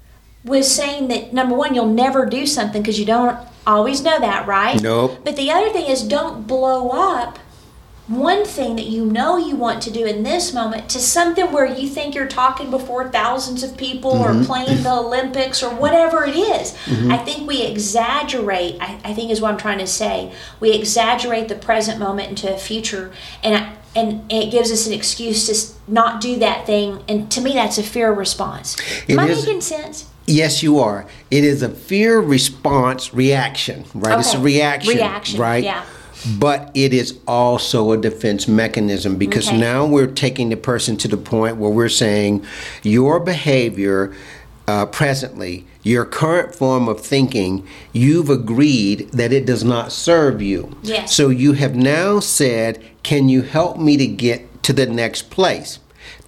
with 0.45 0.65
saying 0.65 1.09
that 1.09 1.33
number 1.33 1.55
one, 1.55 1.75
you'll 1.75 1.87
never 1.87 2.25
do 2.27 2.47
something 2.47 2.81
because 2.81 2.99
you 2.99 3.05
don't 3.05 3.39
always 3.67 4.03
know 4.03 4.19
that, 4.19 4.47
right? 4.47 4.81
Nope. 4.81 5.21
But 5.25 5.37
the 5.37 5.51
other 5.51 5.71
thing 5.71 5.87
is, 5.87 6.03
don't 6.03 6.47
blow 6.47 6.91
up 6.91 7.39
one 8.11 8.45
thing 8.45 8.75
that 8.75 8.87
you 8.87 9.07
know 9.07 9.37
you 9.37 9.55
want 9.55 9.81
to 9.81 9.91
do 9.91 10.05
in 10.05 10.25
this 10.25 10.53
moment 10.53 10.89
to 10.91 10.99
something 10.99 11.53
where 11.53 11.65
you 11.65 11.89
think 11.89 12.13
you're 12.13 12.27
talking 12.27 12.69
before 12.69 13.09
thousands 13.09 13.63
of 13.63 13.77
people 13.77 14.11
or 14.11 14.31
mm-hmm. 14.31 14.43
playing 14.43 14.83
the 14.83 14.93
Olympics 15.01 15.63
or 15.63 15.73
whatever 15.73 16.25
it 16.25 16.35
is. 16.35 16.73
Mm-hmm. 16.87 17.13
I 17.13 17.19
think 17.19 17.47
we 17.47 17.63
exaggerate, 17.63 18.79
I, 18.81 19.01
I 19.05 19.15
think 19.15 19.31
is 19.31 19.41
what 19.41 19.53
I'm 19.53 19.59
trying 19.59 19.79
to 19.79 19.87
say. 19.87 20.33
We 20.59 20.73
exaggerate 20.73 21.49
the 21.49 21.55
present 21.55 22.01
moment 22.01 22.31
into 22.31 22.53
a 22.53 22.59
future 22.59 23.13
and 23.45 23.55
I, 23.55 23.77
and 23.95 24.31
it 24.31 24.51
gives 24.51 24.73
us 24.73 24.89
an 24.89 24.93
excuse 24.93 25.47
to 25.47 25.93
not 25.93 26.21
do 26.21 26.37
that 26.41 26.67
thing. 26.67 27.05
And 27.09 27.31
to 27.31 27.41
me, 27.41 27.53
that's 27.53 27.79
a 27.79 27.83
fear 27.83 28.13
response. 28.13 28.77
It 29.07 29.11
Am 29.11 29.21
I 29.21 29.29
is- 29.29 29.45
making 29.45 29.61
sense? 29.61 30.07
Yes, 30.27 30.63
you 30.63 30.79
are. 30.79 31.07
It 31.31 31.43
is 31.43 31.61
a 31.61 31.69
fear 31.69 32.21
response 32.21 33.13
reaction, 33.13 33.85
right? 33.95 34.19
It's 34.21 34.33
a 34.33 34.39
reaction, 34.39 34.95
Reaction, 34.95 35.41
right? 35.41 35.65
yeah. 35.65 35.85
But 36.39 36.71
it 36.75 36.93
is 36.93 37.19
also 37.27 37.93
a 37.93 37.97
defense 37.97 38.47
mechanism 38.47 39.17
because 39.17 39.49
Okay. 39.49 39.59
now 39.59 39.87
we're 39.87 40.07
taking 40.07 40.51
the 40.51 40.57
person 40.57 40.97
to 40.99 41.09
the 41.09 41.17
point 41.17 41.57
where 41.57 41.71
we're 41.71 41.89
saying 41.89 42.45
your 42.83 43.21
behavior 43.21 44.13
uh, 44.69 44.87
presently, 44.87 45.65
your 45.83 46.05
current 46.05 46.55
form 46.55 46.89
of 46.89 47.01
thinking, 47.01 47.67
you've 47.93 48.31
agreed 48.31 49.11
that 49.13 49.33
it 49.33 49.45
does 49.47 49.65
not 49.65 49.91
serve 49.93 50.41
you. 50.43 50.77
Yes. 50.83 51.13
So 51.15 51.29
you 51.29 51.55
have 51.55 51.75
now 51.75 52.21
said, 52.21 52.83
Can 53.03 53.29
you 53.29 53.43
help 53.43 53.79
me 53.79 53.97
to 53.97 54.07
get 54.07 54.63
to 54.65 54.73
the 54.73 54.87
next 54.87 55.31
place? 55.31 55.79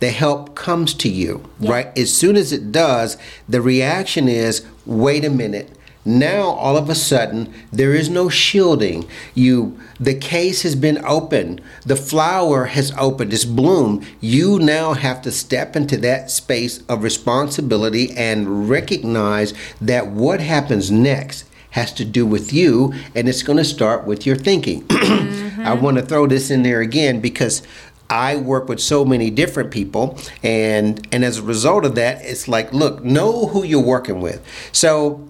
The 0.00 0.10
help 0.10 0.54
comes 0.56 0.94
to 0.94 1.08
you, 1.08 1.44
Yeah. 1.60 1.70
right? 1.70 1.98
As 1.98 2.12
soon 2.12 2.36
as 2.36 2.50
it 2.52 2.72
does, 2.72 3.16
the 3.48 3.60
reaction 3.60 4.26
is, 4.28 4.62
Wait 4.86 5.24
a 5.24 5.30
minute. 5.30 5.68
Now 6.04 6.42
all 6.42 6.76
of 6.76 6.90
a 6.90 6.94
sudden 6.94 7.52
there 7.72 7.94
is 7.94 8.08
no 8.08 8.28
shielding. 8.28 9.06
You 9.34 9.78
the 10.00 10.14
case 10.14 10.62
has 10.62 10.74
been 10.74 11.04
opened. 11.04 11.60
The 11.86 11.96
flower 11.96 12.64
has 12.66 12.92
opened. 12.98 13.32
It's 13.32 13.44
bloomed. 13.44 14.04
You 14.20 14.58
now 14.58 14.94
have 14.94 15.22
to 15.22 15.30
step 15.32 15.76
into 15.76 15.96
that 15.98 16.30
space 16.30 16.82
of 16.88 17.04
responsibility 17.04 18.10
and 18.16 18.68
recognize 18.68 19.54
that 19.80 20.08
what 20.08 20.40
happens 20.40 20.90
next 20.90 21.44
has 21.70 21.92
to 21.94 22.04
do 22.04 22.26
with 22.26 22.52
you 22.52 22.92
and 23.14 23.28
it's 23.28 23.42
going 23.42 23.58
to 23.58 23.64
start 23.64 24.04
with 24.04 24.26
your 24.26 24.36
thinking. 24.36 24.84
Mm-hmm. 25.52 25.66
I 25.66 25.74
want 25.74 25.98
to 25.98 26.02
throw 26.02 26.26
this 26.26 26.50
in 26.50 26.62
there 26.62 26.80
again 26.80 27.20
because 27.20 27.62
I 28.08 28.36
work 28.36 28.68
with 28.68 28.80
so 28.80 29.04
many 29.04 29.30
different 29.30 29.70
people 29.70 30.18
and 30.42 31.06
and 31.12 31.24
as 31.24 31.38
a 31.38 31.42
result 31.42 31.84
of 31.84 31.94
that 31.94 32.22
it's 32.22 32.48
like 32.48 32.72
look 32.72 33.04
know 33.04 33.46
who 33.48 33.62
you're 33.64 33.82
working 33.82 34.20
with. 34.20 34.44
So 34.72 35.28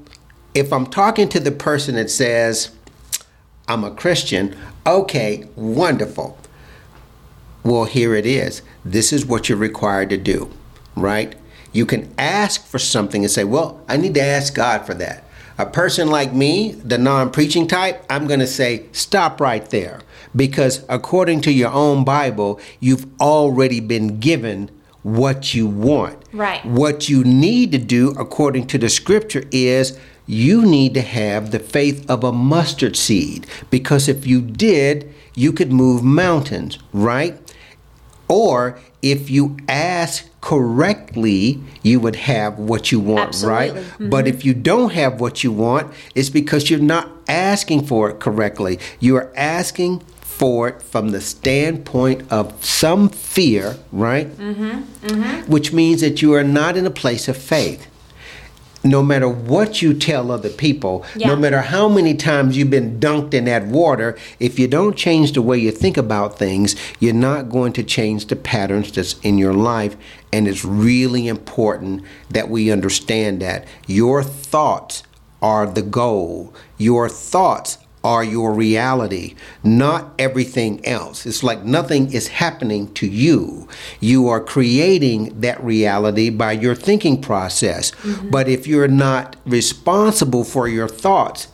if 0.55 0.73
I'm 0.73 0.87
talking 0.87 1.29
to 1.31 1.41
the 1.41 1.53
person 1.53 1.95
that 1.95 2.11
says, 2.11 2.71
I'm 3.69 3.85
a 3.85 3.91
Christian, 3.91 4.57
okay, 4.87 5.49
wonderful. 5.57 6.39
Well, 7.65 7.85
here 7.85 8.15
it 8.15 8.27
is. 8.27 8.63
This 8.85 9.13
is 9.13 9.25
what 9.25 9.49
you're 9.49 9.59
required 9.59 10.11
to 10.11 10.17
do, 10.17 10.51
right? 10.97 11.35
You 11.73 11.87
can 11.87 12.13
ask 12.19 12.67
for 12.67 12.79
something 12.79 13.23
and 13.23 13.31
say, 13.31 13.45
Well, 13.45 13.81
I 13.89 13.97
need 13.97 14.15
to 14.15 14.23
ask 14.23 14.55
God 14.55 14.85
for 14.85 14.95
that. 14.95 15.25
A 15.59 15.67
person 15.67 16.09
like 16.09 16.33
me, 16.33 16.73
the 16.73 16.99
non 16.99 17.31
preaching 17.31 17.67
type, 17.67 18.05
I'm 18.11 18.27
going 18.27 18.41
to 18.41 18.47
say, 18.47 18.87
Stop 18.93 19.41
right 19.41 19.65
there. 19.71 20.01
Because 20.35 20.85
according 20.89 21.43
to 21.43 21.53
your 21.53 21.71
own 21.71 22.05
Bible, 22.05 22.59
you've 22.81 23.07
already 23.21 23.81
been 23.81 24.19
given 24.19 24.71
what 25.03 25.55
you 25.55 25.67
want. 25.67 26.23
Right. 26.33 26.65
What 26.65 27.09
you 27.09 27.23
need 27.23 27.73
to 27.73 27.79
do, 27.79 28.11
according 28.19 28.67
to 28.69 28.79
the 28.79 28.89
scripture, 28.89 29.45
is 29.51 29.99
you 30.27 30.65
need 30.65 30.95
to 30.95 31.03
have 31.03 31.51
the 31.51 31.59
faith 31.59 32.09
of 32.09 32.25
a 32.25 32.33
mustard 32.33 32.97
seed. 32.97 33.47
Because 33.71 34.09
if 34.09 34.27
you 34.27 34.41
did, 34.41 35.13
you 35.35 35.53
could 35.53 35.73
move 35.73 36.03
mountains, 36.03 36.79
right? 36.93 37.39
Or 38.29 38.79
if 39.03 39.29
you 39.31 39.57
ask 39.69 40.29
correctly, 40.41 41.61
you 41.83 42.01
would 42.01 42.17
have 42.17 42.59
what 42.59 42.93
you 42.93 43.01
want, 43.01 43.43
right? 43.43 43.71
Absolutely. 43.71 43.83
Mm-hmm. 43.83 44.11
But 44.11 44.29
if 44.29 44.45
you 44.45 44.55
don't 44.55 44.93
have 44.93 45.21
what 45.21 45.45
you 45.45 45.53
want, 45.53 45.93
it's 46.15 46.31
because 46.31 46.71
you're 46.71 46.81
not 46.81 47.11
asking 47.29 47.87
for 47.87 48.11
it 48.11 48.21
correctly. 48.21 48.79
You 49.01 49.17
are 49.17 49.33
asking 49.37 50.01
for 50.21 50.69
it 50.69 50.83
from 50.83 51.11
the 51.11 51.21
standpoint 51.21 52.31
of 52.33 52.65
some 52.65 53.09
fear, 53.09 53.77
right? 53.93 54.29
Mm-hmm. 54.29 55.07
Mm-hmm. 55.07 55.53
Which 55.53 55.73
means 55.73 56.01
that 56.01 56.23
you 56.23 56.33
are 56.35 56.45
not 56.45 56.77
in 56.77 56.87
a 56.87 56.91
place 56.91 57.29
of 57.29 57.37
faith. 57.37 57.87
No 58.85 59.03
matter 59.03 59.29
what 59.29 59.81
you 59.81 59.95
tell 59.95 60.33
other 60.33 60.49
people, 60.51 61.05
no 61.17 61.37
matter 61.37 61.61
how 61.61 61.89
many 61.89 62.15
times 62.15 62.57
you've 62.57 62.71
been 62.71 62.99
dunked 62.99 63.33
in 63.33 63.45
that 63.45 63.67
water, 63.67 64.19
if 64.41 64.59
you 64.59 64.67
don't 64.67 64.97
change 64.97 65.33
the 65.33 65.43
way 65.43 65.57
you 65.59 65.71
think 65.71 65.97
about 65.97 66.37
things, 66.39 66.75
you're 66.99 67.15
not 67.15 67.49
going 67.49 67.73
to 67.75 67.85
change 67.85 68.27
the 68.27 68.37
patterns 68.37 68.91
that's 68.91 69.19
in 69.21 69.39
your 69.39 69.55
life. 69.55 69.97
And 70.33 70.49
it's 70.49 70.65
really 70.65 71.29
important 71.29 72.03
that 72.31 72.49
we 72.49 72.73
understand 72.73 73.41
that 73.41 73.67
your 73.87 74.23
thoughts 74.23 75.05
are 75.41 75.67
the 75.67 75.83
goal. 75.83 76.55
Your 76.79 77.09
thoughts 77.09 77.79
are 78.05 78.25
your 78.25 78.53
reality, 78.53 79.35
not 79.63 80.13
everything 80.19 80.85
else. 80.85 81.25
It's 81.27 81.43
like 81.43 81.65
nothing 81.65 82.13
is 82.13 82.29
happening 82.29 82.93
to 82.95 83.07
you. 83.07 83.69
You 84.01 84.29
are 84.29 84.41
creating 84.41 85.41
that 85.41 85.63
reality 85.63 86.31
by 86.31 86.53
your 86.53 86.75
thinking 86.75 87.21
process. 87.21 87.93
But 88.31 88.49
if 88.49 88.67
you're 88.67 88.89
not 88.89 89.37
responsible 89.45 90.45
for 90.45 90.67
your 90.69 90.89
thoughts, 90.89 91.49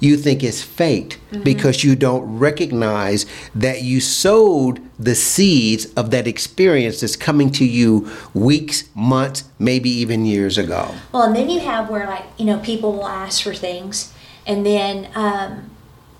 you 0.00 0.16
think 0.16 0.42
it's 0.42 0.62
fate 0.62 1.18
because 1.44 1.82
you 1.82 1.96
don't 1.96 2.38
recognize 2.38 3.24
that 3.54 3.82
you 3.82 4.00
sowed 4.00 4.80
the 4.98 5.14
seeds 5.14 5.86
of 5.94 6.10
that 6.10 6.26
experience 6.26 7.00
that's 7.00 7.16
coming 7.16 7.50
to 7.52 7.64
you 7.64 8.10
weeks, 8.34 8.84
months, 8.94 9.44
maybe 9.58 9.88
even 9.88 10.26
years 10.26 10.58
ago. 10.58 10.94
Well, 11.12 11.22
and 11.22 11.34
then 11.34 11.48
you 11.48 11.60
have 11.60 11.88
where 11.88 12.06
like 12.06 12.24
you 12.36 12.44
know 12.44 12.58
people 12.58 12.92
will 12.92 13.08
ask 13.08 13.42
for 13.42 13.54
things, 13.54 14.12
and 14.46 14.66
then 14.66 15.08
um, 15.14 15.70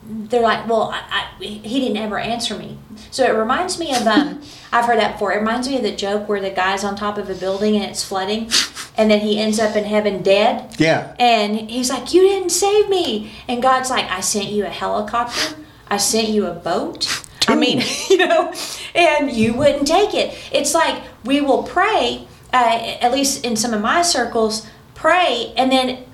they're 0.06 0.42
like, 0.42 0.68
"Well, 0.68 0.90
I, 0.92 1.28
I, 1.40 1.44
he 1.44 1.80
didn't 1.80 1.96
ever 1.96 2.18
answer 2.18 2.56
me." 2.56 2.78
So 3.10 3.24
it 3.24 3.34
reminds 3.34 3.78
me 3.78 3.94
of 3.94 4.06
um, 4.06 4.42
I've 4.72 4.84
heard 4.86 4.98
that 4.98 5.12
before. 5.12 5.32
It 5.32 5.38
reminds 5.38 5.68
me 5.68 5.76
of 5.76 5.82
the 5.82 5.94
joke 5.94 6.28
where 6.28 6.40
the 6.40 6.50
guy's 6.50 6.84
on 6.84 6.96
top 6.96 7.18
of 7.18 7.30
a 7.30 7.34
building 7.34 7.76
and 7.76 7.84
it's 7.84 8.04
flooding, 8.04 8.50
and 8.96 9.10
then 9.10 9.20
he 9.20 9.38
ends 9.38 9.58
up 9.58 9.76
in 9.76 9.84
heaven 9.84 10.22
dead. 10.22 10.74
Yeah. 10.78 11.14
And 11.18 11.70
he's 11.70 11.90
like, 11.90 12.12
"You 12.12 12.22
didn't 12.22 12.50
save 12.50 12.88
me," 12.88 13.32
and 13.48 13.62
God's 13.62 13.90
like, 13.90 14.10
"I 14.10 14.20
sent 14.20 14.46
you 14.46 14.64
a 14.64 14.70
helicopter. 14.70 15.56
I 15.88 15.96
sent 15.98 16.28
you 16.28 16.46
a 16.46 16.52
boat." 16.52 17.24
I 17.46 17.56
mean, 17.56 17.82
you 18.10 18.16
know, 18.18 18.52
and 18.94 19.30
you 19.30 19.54
wouldn't 19.54 19.86
take 19.86 20.14
it. 20.14 20.36
It's 20.52 20.74
like 20.74 21.02
we 21.24 21.40
will 21.40 21.62
pray, 21.62 22.26
uh, 22.52 22.96
at 23.00 23.12
least 23.12 23.44
in 23.44 23.56
some 23.56 23.74
of 23.74 23.80
my 23.80 24.02
circles, 24.02 24.66
pray, 24.94 25.52
and 25.56 25.70
then 25.70 26.04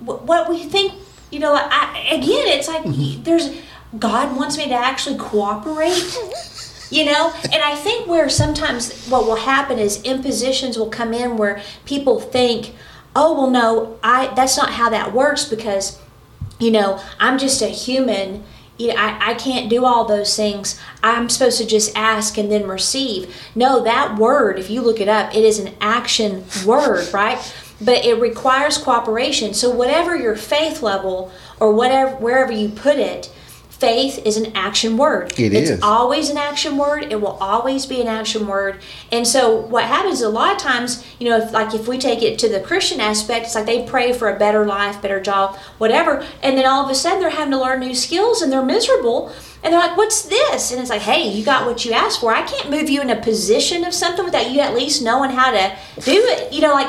wh- 0.00 0.24
what 0.24 0.48
we 0.48 0.64
think, 0.64 0.94
you 1.30 1.38
know, 1.38 1.54
I, 1.54 2.08
again, 2.12 2.48
it's 2.48 2.68
like 2.68 2.82
mm-hmm. 2.82 3.22
there's 3.22 3.50
God 3.98 4.36
wants 4.36 4.56
me 4.56 4.68
to 4.68 4.74
actually 4.74 5.18
cooperate. 5.18 6.16
You 6.90 7.04
know, 7.04 7.34
and 7.44 7.62
I 7.62 7.74
think 7.74 8.06
where 8.06 8.30
sometimes 8.30 9.06
what 9.08 9.26
will 9.26 9.36
happen 9.36 9.78
is 9.78 10.02
impositions 10.04 10.78
will 10.78 10.88
come 10.88 11.12
in 11.12 11.36
where 11.36 11.60
people 11.84 12.18
think, 12.18 12.74
"Oh, 13.14 13.34
well, 13.34 13.50
no, 13.50 13.98
I 14.02 14.32
that's 14.34 14.56
not 14.56 14.70
how 14.70 14.88
that 14.88 15.12
works 15.12 15.44
because 15.44 15.98
you 16.58 16.70
know, 16.70 17.00
I'm 17.20 17.38
just 17.38 17.62
a 17.62 17.68
human. 17.68 18.44
You 18.78 18.88
know, 18.88 18.94
I, 18.96 19.30
I 19.30 19.34
can't 19.34 19.68
do 19.68 19.84
all 19.84 20.04
those 20.04 20.36
things. 20.36 20.80
I'm 21.02 21.28
supposed 21.28 21.58
to 21.58 21.66
just 21.66 21.96
ask 21.96 22.38
and 22.38 22.50
then 22.50 22.66
receive. 22.66 23.34
No, 23.54 23.82
that 23.82 24.16
word, 24.18 24.58
if 24.58 24.70
you 24.70 24.82
look 24.82 25.00
it 25.00 25.08
up, 25.08 25.34
it 25.34 25.44
is 25.44 25.58
an 25.58 25.74
action 25.80 26.44
word, 26.64 27.12
right? 27.12 27.38
But 27.80 28.04
it 28.04 28.20
requires 28.20 28.76
cooperation. 28.78 29.54
So 29.54 29.70
whatever 29.70 30.16
your 30.16 30.36
faith 30.36 30.82
level 30.82 31.30
or 31.60 31.72
whatever 31.72 32.16
wherever 32.16 32.52
you 32.52 32.68
put 32.68 32.98
it, 32.98 33.32
faith 33.78 34.18
is 34.26 34.36
an 34.36 34.50
action 34.56 34.96
word. 34.96 35.32
It 35.38 35.54
it's 35.54 35.70
is. 35.70 35.82
always 35.82 36.30
an 36.30 36.36
action 36.36 36.76
word. 36.76 37.04
It 37.12 37.20
will 37.20 37.38
always 37.40 37.86
be 37.86 38.00
an 38.00 38.08
action 38.08 38.46
word. 38.46 38.80
And 39.12 39.26
so 39.26 39.56
what 39.56 39.84
happens 39.84 40.20
a 40.20 40.28
lot 40.28 40.52
of 40.52 40.58
times, 40.58 41.04
you 41.20 41.28
know, 41.28 41.38
if 41.38 41.52
like 41.52 41.74
if 41.74 41.86
we 41.86 41.98
take 41.98 42.22
it 42.22 42.38
to 42.40 42.48
the 42.48 42.60
Christian 42.60 43.00
aspect, 43.00 43.46
it's 43.46 43.54
like 43.54 43.66
they 43.66 43.84
pray 43.84 44.12
for 44.12 44.28
a 44.28 44.38
better 44.38 44.66
life, 44.66 45.00
better 45.00 45.20
job, 45.20 45.56
whatever, 45.78 46.26
and 46.42 46.58
then 46.58 46.66
all 46.66 46.84
of 46.84 46.90
a 46.90 46.94
sudden 46.94 47.20
they're 47.20 47.30
having 47.30 47.52
to 47.52 47.60
learn 47.60 47.80
new 47.80 47.94
skills 47.94 48.42
and 48.42 48.52
they're 48.52 48.64
miserable. 48.64 49.32
And 49.62 49.72
they're 49.72 49.80
like, 49.80 49.96
"What's 49.96 50.22
this?" 50.22 50.70
And 50.70 50.80
it's 50.80 50.90
like, 50.90 51.02
"Hey, 51.02 51.28
you 51.28 51.44
got 51.44 51.66
what 51.66 51.84
you 51.84 51.92
asked 51.92 52.20
for. 52.20 52.32
I 52.32 52.42
can't 52.42 52.70
move 52.70 52.88
you 52.88 53.00
in 53.00 53.10
a 53.10 53.16
position 53.20 53.84
of 53.84 53.92
something 53.92 54.24
without 54.24 54.50
you 54.50 54.60
at 54.60 54.74
least 54.74 55.02
knowing 55.02 55.30
how 55.30 55.50
to 55.50 55.72
do 56.04 56.12
it." 56.26 56.52
You 56.52 56.60
know, 56.60 56.74
like 56.74 56.88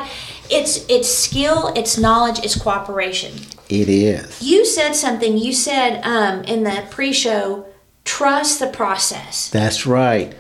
it's 0.50 0.86
it's 0.90 1.10
skill, 1.10 1.72
it's 1.76 1.98
knowledge, 1.98 2.40
it's 2.40 2.60
cooperation. 2.60 3.34
It 3.70 3.88
is. 3.90 4.42
You 4.42 4.66
said 4.66 4.94
something. 4.94 5.38
You 5.38 5.54
said 5.54 6.02
um, 6.04 6.44
in 6.46 6.64
the 6.64 6.86
pre-show, 6.90 7.66
trust 8.04 8.60
the 8.60 8.68
process. 8.68 9.50
That's 9.50 9.86
right. 9.86 10.34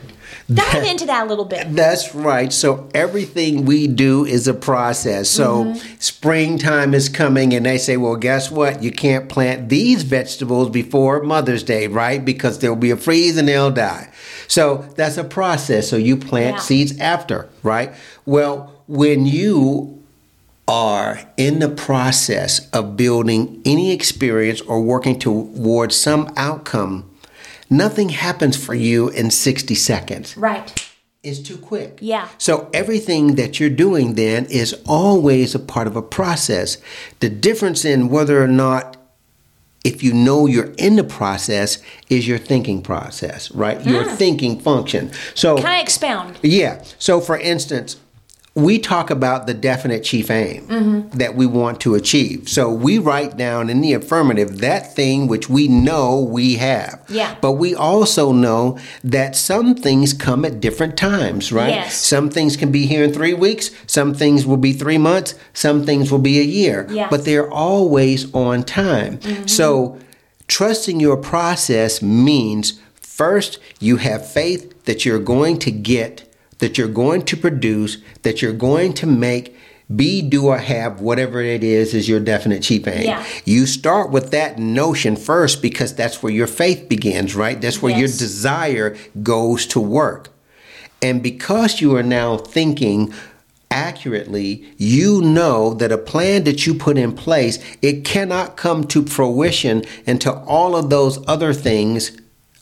Dive 0.52 0.84
into 0.84 1.06
that 1.06 1.28
a 1.28 1.30
little 1.30 1.46
bit. 1.46 1.76
That's 1.76 2.16
right. 2.16 2.52
So 2.52 2.90
everything 2.96 3.66
we 3.66 3.86
do 3.86 4.26
is 4.26 4.48
a 4.48 4.54
process. 4.56 5.30
So 5.30 5.66
Mm-hmm. 5.66 5.96
springtime 6.00 6.96
is 6.96 7.08
coming 7.08 7.54
and 7.54 7.68
they 7.68 7.78
say, 7.78 7.98
well, 7.98 8.16
guess 8.16 8.50
what? 8.50 8.82
You 8.82 8.92
can't 8.92 9.30
plant 9.30 9.70
these 9.70 10.02
vegetables 10.02 10.72
before 10.72 11.22
Mother's 11.22 11.62
Day, 11.62 11.86
right? 11.86 12.26
Because 12.26 12.58
there'll 12.58 12.76
be 12.76 12.90
a 12.90 12.98
freeze 12.98 13.38
and 13.38 13.48
they'll 13.48 13.70
die. 13.70 14.12
So 14.48 14.88
that's 14.96 15.18
a 15.18 15.24
process. 15.24 15.88
So 15.88 15.98
you 15.98 16.18
plant 16.18 16.56
Yeah. 16.56 16.62
seeds 16.62 17.00
after, 17.00 17.48
right? 17.62 17.94
Well, 18.26 18.74
when 18.88 19.28
you 19.28 19.99
are 20.70 21.20
in 21.36 21.60
the 21.60 21.68
process 21.68 22.70
of 22.70 22.96
building 22.96 23.60
any 23.66 23.92
experience 23.92 24.62
or 24.62 24.82
working 24.82 25.18
towards 25.18 25.96
some 25.96 26.32
outcome, 26.38 27.10
nothing 27.70 28.10
happens 28.10 28.56
for 28.56 28.76
you 28.76 29.10
in 29.10 29.32
60 29.32 29.74
seconds 29.74 30.38
Right. 30.38 30.88
is 31.24 31.42
too 31.42 31.58
quick. 31.58 31.98
Yeah. 32.02 32.28
So 32.38 32.70
everything 32.72 33.36
that 33.36 33.60
you're 33.60 33.72
doing 33.72 34.14
then 34.14 34.46
is 34.46 34.76
always 34.88 35.56
a 35.56 35.60
part 35.60 35.88
of 35.88 35.96
a 35.96 36.04
process. 36.04 36.78
The 37.20 37.30
difference 37.30 37.84
in 37.84 38.10
whether 38.10 38.42
or 38.42 38.48
not 38.48 38.96
if 39.84 40.04
you 40.04 40.14
know 40.14 40.46
you're 40.46 40.74
in 40.78 40.98
the 40.98 41.04
process 41.04 41.80
is 42.10 42.28
your 42.28 42.38
thinking 42.38 42.82
process, 42.82 43.50
right? 43.52 43.84
Your 43.86 44.04
hmm. 44.04 44.16
thinking 44.16 44.60
function. 44.60 45.12
So 45.34 45.56
Can 45.58 45.66
I 45.66 45.80
expound. 45.80 46.38
yeah. 46.44 46.84
So 47.00 47.20
for 47.22 47.38
instance, 47.38 47.96
we 48.56 48.80
talk 48.80 49.10
about 49.10 49.48
the 49.48 49.54
definite 49.54 50.04
chief 50.04 50.30
aim 50.30 51.10
that 51.12 51.36
we 51.36 51.46
want 51.46 51.80
to 51.82 51.96
achieve. 51.96 52.50
So 52.50 52.70
we 52.70 52.98
write 52.98 53.38
down 53.38 53.70
in 53.70 53.82
the 53.82 53.94
affirmative 53.94 54.58
that 54.60 54.96
thing 54.96 55.28
which 55.28 55.50
we 55.50 55.68
know 55.68 56.20
we 56.20 56.56
have. 56.56 57.04
Yeah. 57.10 57.36
But 57.42 57.54
we 57.54 57.74
also 57.76 58.32
know 58.32 58.78
that 59.04 59.36
some 59.36 59.76
things 59.76 60.14
come 60.14 60.44
at 60.46 60.60
different 60.60 60.98
times, 60.98 61.52
right? 61.52 61.70
Yes. 61.70 61.96
Some 61.96 62.30
things 62.30 62.58
can 62.58 62.72
be 62.72 62.86
here 62.86 63.04
in 63.04 63.14
three 63.14 63.34
weeks, 63.34 63.72
some 63.88 64.14
things 64.14 64.46
will 64.46 64.58
be 64.58 64.74
three 64.74 64.98
months, 64.98 65.36
some 65.54 65.86
things 65.86 66.12
will 66.12 66.20
be 66.20 66.40
a 66.40 66.44
year. 66.44 66.88
Yeah. 66.90 67.08
But 67.10 67.26
they're 67.26 67.52
always 67.52 68.34
on 68.34 68.64
time. 68.64 69.20
Mm-hmm. 69.20 69.48
So 69.48 70.00
trusting 70.48 71.00
your 71.00 71.18
process 71.18 72.02
means 72.02 72.80
first 72.96 73.60
you 73.80 73.98
have 73.98 74.30
faith 74.30 74.86
that 74.86 75.06
you're 75.06 75.20
going 75.20 75.60
to 75.60 75.72
get, 75.72 76.26
that 76.60 76.78
you're 76.78 76.88
going 76.88 77.24
to 77.24 77.36
produce, 77.36 77.98
that 78.22 78.42
you're 78.42 78.54
going 78.54 78.94
to 78.94 79.06
make. 79.06 79.56
Be, 79.96 80.22
do, 80.22 80.46
or 80.46 80.60
have 80.60 81.02
whatever 81.02 81.42
it 81.42 81.64
is 81.64 81.96
is 81.96 82.08
your 82.08 82.20
definite 82.20 82.62
chief 82.62 82.88
aim. 82.88 83.06
Yeah. 83.06 83.26
You 83.44 83.66
start 83.66 84.12
with 84.12 84.30
that 84.30 84.60
notion 84.60 85.16
first 85.16 85.64
because 85.64 85.96
that's 85.96 86.22
where 86.22 86.32
your 86.32 86.46
faith 86.46 86.88
begins, 86.88 87.36
right? 87.36 87.60
That's 87.60 87.82
where 87.82 87.98
your 87.98 88.08
desire 88.08 88.96
goes 89.24 89.66
to 89.66 89.80
work. 89.80 90.30
And 91.02 91.24
because 91.24 91.82
you 91.82 91.96
are 91.96 92.04
now 92.04 92.38
thinking 92.38 93.12
accurately, 93.72 94.64
you 94.78 95.22
know 95.22 95.74
that 95.74 95.92
a 95.92 95.98
plan 95.98 96.44
that 96.44 96.68
you 96.68 96.76
put 96.76 96.98
in 96.98 97.14
place, 97.14 97.58
it 97.82 98.06
cannot 98.06 98.58
come 98.58 98.84
to 98.86 99.08
fruition 99.08 99.84
until 100.06 100.44
all 100.48 100.76
of 100.76 100.92
those 100.92 101.28
other 101.28 101.52
things 101.52 102.16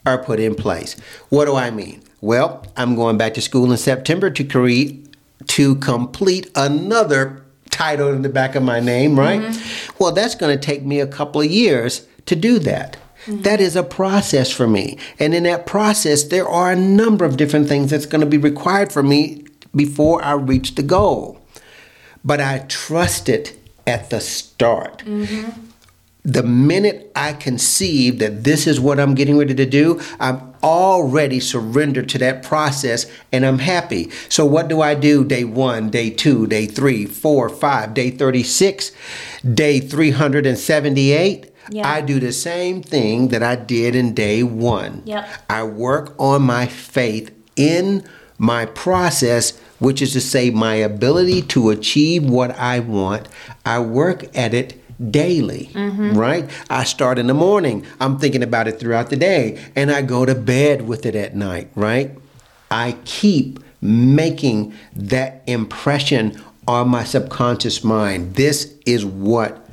are 0.05 0.23
put 0.23 0.39
in 0.39 0.55
place. 0.55 0.95
What 1.27 1.45
do 1.45 1.55
I 1.57 1.71
mean? 1.71 2.01
Well, 2.21 2.65
I'm 2.75 2.95
going 2.95 3.17
back 3.17 3.33
to 3.35 3.41
school 3.41 3.71
in 3.71 3.77
September 3.77 4.29
to 4.29 4.43
create 4.43 5.15
to 5.47 5.75
complete 5.75 6.49
another 6.55 7.43
title 7.69 8.09
in 8.09 8.23
the 8.23 8.29
back 8.29 8.55
of 8.55 8.63
my 8.63 8.79
name, 8.79 9.17
right? 9.17 9.41
Mm-hmm. 9.41 9.95
Well, 9.99 10.11
that's 10.11 10.35
going 10.35 10.57
to 10.57 10.63
take 10.63 10.83
me 10.83 10.99
a 10.99 11.07
couple 11.07 11.41
of 11.41 11.51
years 11.51 12.07
to 12.25 12.35
do 12.35 12.59
that. 12.59 12.97
Mm-hmm. 13.25 13.41
That 13.41 13.61
is 13.61 13.75
a 13.75 13.83
process 13.83 14.51
for 14.51 14.67
me. 14.67 14.97
And 15.19 15.33
in 15.33 15.43
that 15.43 15.65
process, 15.65 16.23
there 16.23 16.47
are 16.47 16.71
a 16.71 16.75
number 16.75 17.23
of 17.23 17.37
different 17.37 17.67
things 17.67 17.91
that's 17.91 18.05
going 18.05 18.21
to 18.21 18.27
be 18.27 18.37
required 18.37 18.91
for 18.91 19.03
me 19.03 19.45
before 19.75 20.23
I 20.23 20.33
reach 20.33 20.75
the 20.75 20.83
goal. 20.83 21.39
But 22.25 22.41
I 22.41 22.59
trust 22.67 23.29
it 23.29 23.57
at 23.85 24.09
the 24.09 24.19
start. 24.19 24.99
Mm-hmm. 25.05 25.49
The 26.23 26.43
minute 26.43 27.11
I 27.15 27.33
conceive 27.33 28.19
that 28.19 28.43
this 28.43 28.67
is 28.67 28.79
what 28.79 28.99
I'm 28.99 29.15
getting 29.15 29.37
ready 29.37 29.55
to 29.55 29.65
do, 29.65 30.01
I'm 30.19 30.53
already 30.63 31.39
surrendered 31.39 32.09
to 32.09 32.17
that 32.19 32.43
process 32.43 33.05
and 33.31 33.45
I'm 33.45 33.59
happy. 33.59 34.09
So, 34.29 34.45
what 34.45 34.67
do 34.67 34.81
I 34.81 34.95
do 34.95 35.23
day 35.23 35.43
one, 35.43 35.89
day 35.89 36.09
two, 36.09 36.47
day 36.47 36.65
three, 36.65 37.05
four, 37.05 37.49
five, 37.49 37.93
day 37.93 38.11
36, 38.11 38.91
day 39.53 39.79
378? 39.79 41.53
Yeah. 41.69 41.87
I 41.87 42.01
do 42.01 42.19
the 42.19 42.31
same 42.31 42.81
thing 42.81 43.29
that 43.29 43.43
I 43.43 43.55
did 43.55 43.95
in 43.95 44.13
day 44.13 44.43
one. 44.43 45.03
Yep. 45.05 45.27
I 45.49 45.63
work 45.63 46.15
on 46.17 46.43
my 46.43 46.65
faith 46.65 47.33
in 47.55 48.07
my 48.37 48.65
process, 48.65 49.57
which 49.79 50.01
is 50.01 50.13
to 50.13 50.21
say, 50.21 50.49
my 50.49 50.75
ability 50.75 51.41
to 51.41 51.69
achieve 51.69 52.23
what 52.23 52.51
I 52.51 52.79
want. 52.79 53.27
I 53.65 53.79
work 53.79 54.35
at 54.37 54.53
it 54.53 54.81
daily, 55.11 55.69
mm-hmm. 55.73 56.17
right? 56.17 56.49
I 56.69 56.83
start 56.83 57.19
in 57.19 57.27
the 57.27 57.33
morning, 57.33 57.85
I'm 57.99 58.17
thinking 58.17 58.43
about 58.43 58.67
it 58.67 58.79
throughout 58.79 59.09
the 59.09 59.15
day, 59.15 59.63
and 59.75 59.91
I 59.91 60.01
go 60.01 60.25
to 60.25 60.35
bed 60.35 60.87
with 60.87 61.05
it 61.05 61.15
at 61.15 61.35
night, 61.35 61.69
right? 61.75 62.17
I 62.71 62.97
keep 63.05 63.59
making 63.81 64.73
that 64.95 65.43
impression 65.47 66.41
on 66.67 66.89
my 66.89 67.03
subconscious 67.03 67.83
mind. 67.83 68.35
This 68.35 68.75
is 68.85 69.05
what 69.05 69.67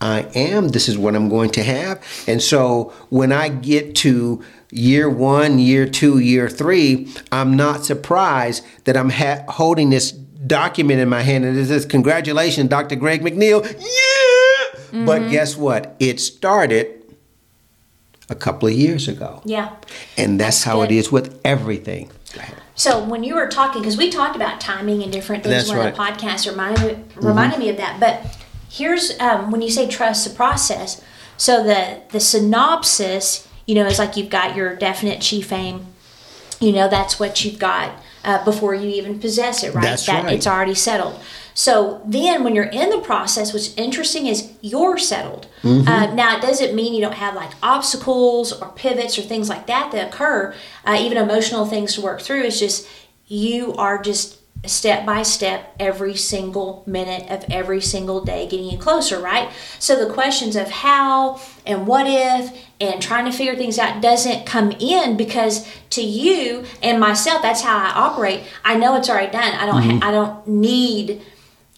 I 0.00 0.20
am. 0.34 0.68
This 0.68 0.88
is 0.88 0.96
what 0.96 1.14
I'm 1.14 1.28
going 1.28 1.50
to 1.50 1.62
have. 1.62 2.02
And 2.26 2.42
so 2.42 2.92
when 3.10 3.32
I 3.32 3.48
get 3.48 3.96
to 3.96 4.42
year 4.70 5.10
one, 5.10 5.58
year 5.58 5.88
two, 5.88 6.18
year 6.18 6.48
three, 6.48 7.12
I'm 7.32 7.56
not 7.56 7.84
surprised 7.84 8.64
that 8.84 8.96
I'm 8.96 9.10
ha- 9.10 9.44
holding 9.48 9.90
this 9.90 10.12
document 10.12 11.00
in 11.00 11.08
my 11.08 11.22
hand 11.22 11.44
and 11.44 11.58
it 11.58 11.66
says, 11.66 11.84
Congratulations, 11.84 12.70
Dr. 12.70 12.96
Greg 12.96 13.22
McNeil. 13.22 13.64
Yeah! 13.64 14.47
But 14.92 15.30
guess 15.30 15.56
what? 15.56 15.96
It 15.98 16.20
started 16.20 17.02
a 18.28 18.34
couple 18.34 18.68
of 18.68 18.74
years 18.74 19.08
ago. 19.08 19.42
Yeah. 19.44 19.76
And 20.16 20.38
that's, 20.38 20.56
That's 20.56 20.64
how 20.64 20.82
it 20.82 20.88
good. 20.88 20.94
is 20.94 21.12
with 21.12 21.40
everything. 21.44 22.10
So 22.74 23.02
when 23.02 23.24
you 23.24 23.34
were 23.34 23.48
talking, 23.48 23.82
because 23.82 23.96
we 23.96 24.08
talked 24.10 24.36
about 24.36 24.60
timing 24.60 25.02
and 25.02 25.10
different 25.10 25.42
things 25.42 25.66
That's 25.66 25.68
when 25.70 25.78
right. 25.78 25.94
the 25.94 26.00
podcast 26.00 26.48
reminded 26.48 26.98
me, 26.98 27.04
reminded 27.16 27.58
me 27.58 27.70
of 27.70 27.76
that. 27.78 27.98
But 27.98 28.38
here's 28.70 29.18
um, 29.18 29.50
when 29.50 29.62
you 29.62 29.70
say 29.70 29.88
trust 29.88 30.28
the 30.28 30.34
process. 30.34 31.02
So 31.36 31.64
the 31.64 32.02
the 32.10 32.20
synopsis, 32.20 33.48
you 33.66 33.74
know, 33.74 33.86
is 33.86 33.98
like 33.98 34.16
you've 34.16 34.30
got 34.30 34.54
your 34.54 34.76
definite 34.76 35.20
chief 35.20 35.52
aim. 35.52 35.86
You 36.60 36.72
know, 36.72 36.88
that's 36.88 37.18
what 37.18 37.44
you've 37.44 37.58
got 37.58 37.92
uh, 38.24 38.44
before 38.44 38.74
you 38.74 38.88
even 38.90 39.18
possess 39.18 39.64
it, 39.64 39.74
right? 39.74 39.82
That's 39.82 40.06
that 40.06 40.24
right. 40.24 40.34
it's 40.34 40.46
already 40.46 40.74
settled. 40.74 41.20
So 41.58 42.00
then, 42.06 42.44
when 42.44 42.54
you're 42.54 42.66
in 42.66 42.90
the 42.90 43.00
process, 43.00 43.52
what's 43.52 43.74
interesting 43.74 44.28
is 44.28 44.52
you're 44.60 44.96
settled. 44.96 45.48
Mm-hmm. 45.62 45.88
Uh, 45.88 46.14
now, 46.14 46.36
it 46.36 46.40
doesn't 46.40 46.72
mean 46.72 46.94
you 46.94 47.00
don't 47.00 47.14
have 47.14 47.34
like 47.34 47.50
obstacles 47.64 48.52
or 48.52 48.68
pivots 48.76 49.18
or 49.18 49.22
things 49.22 49.48
like 49.48 49.66
that 49.66 49.90
that 49.90 50.06
occur, 50.14 50.54
uh, 50.84 50.96
even 51.00 51.18
emotional 51.18 51.66
things 51.66 51.94
to 51.94 52.00
work 52.00 52.20
through. 52.20 52.44
It's 52.44 52.60
just 52.60 52.86
you 53.26 53.74
are 53.74 54.00
just 54.00 54.38
step 54.66 55.04
by 55.04 55.24
step 55.24 55.74
every 55.80 56.14
single 56.14 56.84
minute 56.86 57.28
of 57.28 57.44
every 57.50 57.80
single 57.80 58.24
day 58.24 58.46
getting 58.46 58.70
you 58.70 58.78
closer, 58.78 59.18
right? 59.18 59.50
So 59.80 59.96
the 59.96 60.14
questions 60.14 60.54
of 60.54 60.70
how 60.70 61.40
and 61.66 61.88
what 61.88 62.06
if 62.06 62.56
and 62.80 63.02
trying 63.02 63.24
to 63.24 63.32
figure 63.32 63.56
things 63.56 63.80
out 63.80 64.00
doesn't 64.00 64.46
come 64.46 64.70
in 64.78 65.16
because 65.16 65.68
to 65.90 66.02
you 66.02 66.66
and 66.84 67.00
myself, 67.00 67.42
that's 67.42 67.62
how 67.62 67.78
I 67.78 67.90
operate. 67.96 68.44
I 68.64 68.76
know 68.76 68.94
it's 68.94 69.10
already 69.10 69.32
done. 69.32 69.54
I 69.54 69.66
don't. 69.66 69.82
Ha- 69.82 70.08
I 70.08 70.12
don't 70.12 70.46
need 70.46 71.20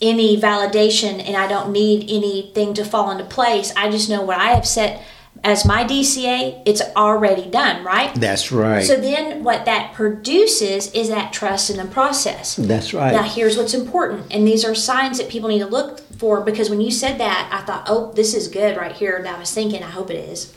any 0.00 0.40
validation 0.40 1.22
and 1.26 1.36
I 1.36 1.46
don't 1.46 1.72
need 1.72 2.10
anything 2.10 2.74
to 2.74 2.84
fall 2.84 3.10
into 3.10 3.24
place. 3.24 3.72
I 3.76 3.90
just 3.90 4.08
know 4.08 4.22
what 4.22 4.38
I 4.38 4.52
have 4.52 4.66
set 4.66 5.02
as 5.42 5.64
my 5.64 5.84
DCA, 5.84 6.62
it's 6.66 6.82
already 6.96 7.48
done, 7.48 7.84
right? 7.84 8.14
That's 8.14 8.52
right. 8.52 8.84
So 8.84 8.96
then 8.96 9.42
what 9.42 9.64
that 9.64 9.94
produces 9.94 10.92
is 10.92 11.08
that 11.08 11.32
trust 11.32 11.70
in 11.70 11.76
the 11.76 11.86
process. 11.86 12.56
That's 12.56 12.92
right. 12.92 13.12
Now 13.12 13.22
here's 13.22 13.56
what's 13.56 13.72
important, 13.72 14.32
and 14.32 14.46
these 14.46 14.64
are 14.64 14.74
signs 14.74 15.18
that 15.18 15.28
people 15.30 15.48
need 15.48 15.60
to 15.60 15.66
look 15.66 16.00
for 16.18 16.42
because 16.42 16.68
when 16.68 16.80
you 16.80 16.90
said 16.90 17.18
that, 17.18 17.48
I 17.52 17.64
thought, 17.64 17.84
oh, 17.86 18.12
this 18.12 18.34
is 18.34 18.48
good 18.48 18.76
right 18.76 18.92
here. 18.92 19.16
And 19.16 19.26
I 19.26 19.38
was 19.38 19.52
thinking, 19.52 19.82
I 19.82 19.90
hope 19.90 20.10
it 20.10 20.16
is. 20.16 20.54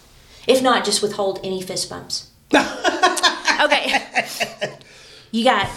If 0.48 0.62
not, 0.62 0.84
just 0.84 1.02
withhold 1.02 1.40
any 1.44 1.62
fist 1.62 1.90
bumps. 1.90 2.32
okay. 2.54 4.04
You 5.32 5.46
got 5.46 5.70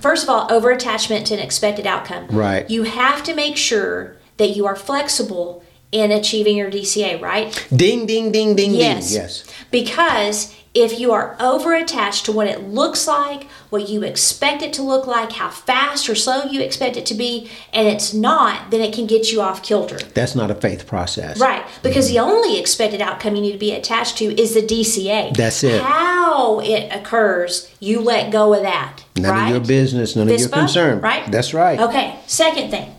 first 0.00 0.22
of 0.22 0.28
all 0.28 0.46
over 0.52 0.70
attachment 0.70 1.26
to 1.28 1.34
an 1.34 1.40
expected 1.40 1.86
outcome. 1.86 2.26
Right. 2.28 2.68
You 2.70 2.84
have 2.84 3.22
to 3.24 3.34
make 3.34 3.56
sure 3.56 4.16
that 4.36 4.50
you 4.56 4.66
are 4.66 4.76
flexible 4.76 5.62
in 5.92 6.12
achieving 6.12 6.56
your 6.56 6.70
DCA, 6.70 7.20
right? 7.20 7.66
ding, 7.74 8.06
ding, 8.06 8.30
ding, 8.30 8.54
ding, 8.54 8.74
Yes. 8.74 9.08
ding. 9.10 9.20
Yes. 9.22 9.44
Because 9.72 10.54
if 10.72 11.00
you 11.00 11.12
are 11.12 11.36
over 11.40 11.74
attached 11.74 12.24
to 12.26 12.32
what 12.32 12.46
it 12.46 12.62
looks 12.62 13.08
like, 13.08 13.44
what 13.70 13.88
you 13.88 14.04
expect 14.04 14.62
it 14.62 14.72
to 14.74 14.82
look 14.82 15.04
like, 15.04 15.32
how 15.32 15.50
fast 15.50 16.08
or 16.08 16.14
slow 16.14 16.44
you 16.44 16.60
expect 16.60 16.96
it 16.96 17.04
to 17.06 17.14
be, 17.14 17.50
and 17.72 17.88
it's 17.88 18.14
not, 18.14 18.70
then 18.70 18.80
it 18.80 18.94
can 18.94 19.06
get 19.06 19.32
you 19.32 19.40
off 19.40 19.64
kilter. 19.64 19.98
That's 19.98 20.36
not 20.36 20.50
a 20.50 20.54
faith 20.54 20.86
process. 20.86 21.40
Right. 21.40 21.64
Because 21.82 22.08
the 22.08 22.20
only 22.20 22.58
expected 22.58 23.00
outcome 23.00 23.34
you 23.34 23.42
need 23.42 23.52
to 23.52 23.58
be 23.58 23.72
attached 23.72 24.18
to 24.18 24.40
is 24.40 24.54
the 24.54 24.62
DCA. 24.62 25.34
That's 25.34 25.64
it. 25.64 25.82
How 25.82 26.60
it 26.60 26.94
occurs, 26.94 27.74
you 27.80 28.00
let 28.00 28.30
go 28.30 28.54
of 28.54 28.62
that. 28.62 29.04
None 29.16 29.32
right? 29.32 29.44
of 29.46 29.50
your 29.50 29.60
business, 29.66 30.14
none 30.14 30.28
of 30.28 30.38
your 30.38 30.48
concern. 30.48 31.00
Right? 31.00 31.30
That's 31.32 31.52
right. 31.52 31.80
Okay. 31.80 32.16
Second 32.28 32.70
thing, 32.70 32.94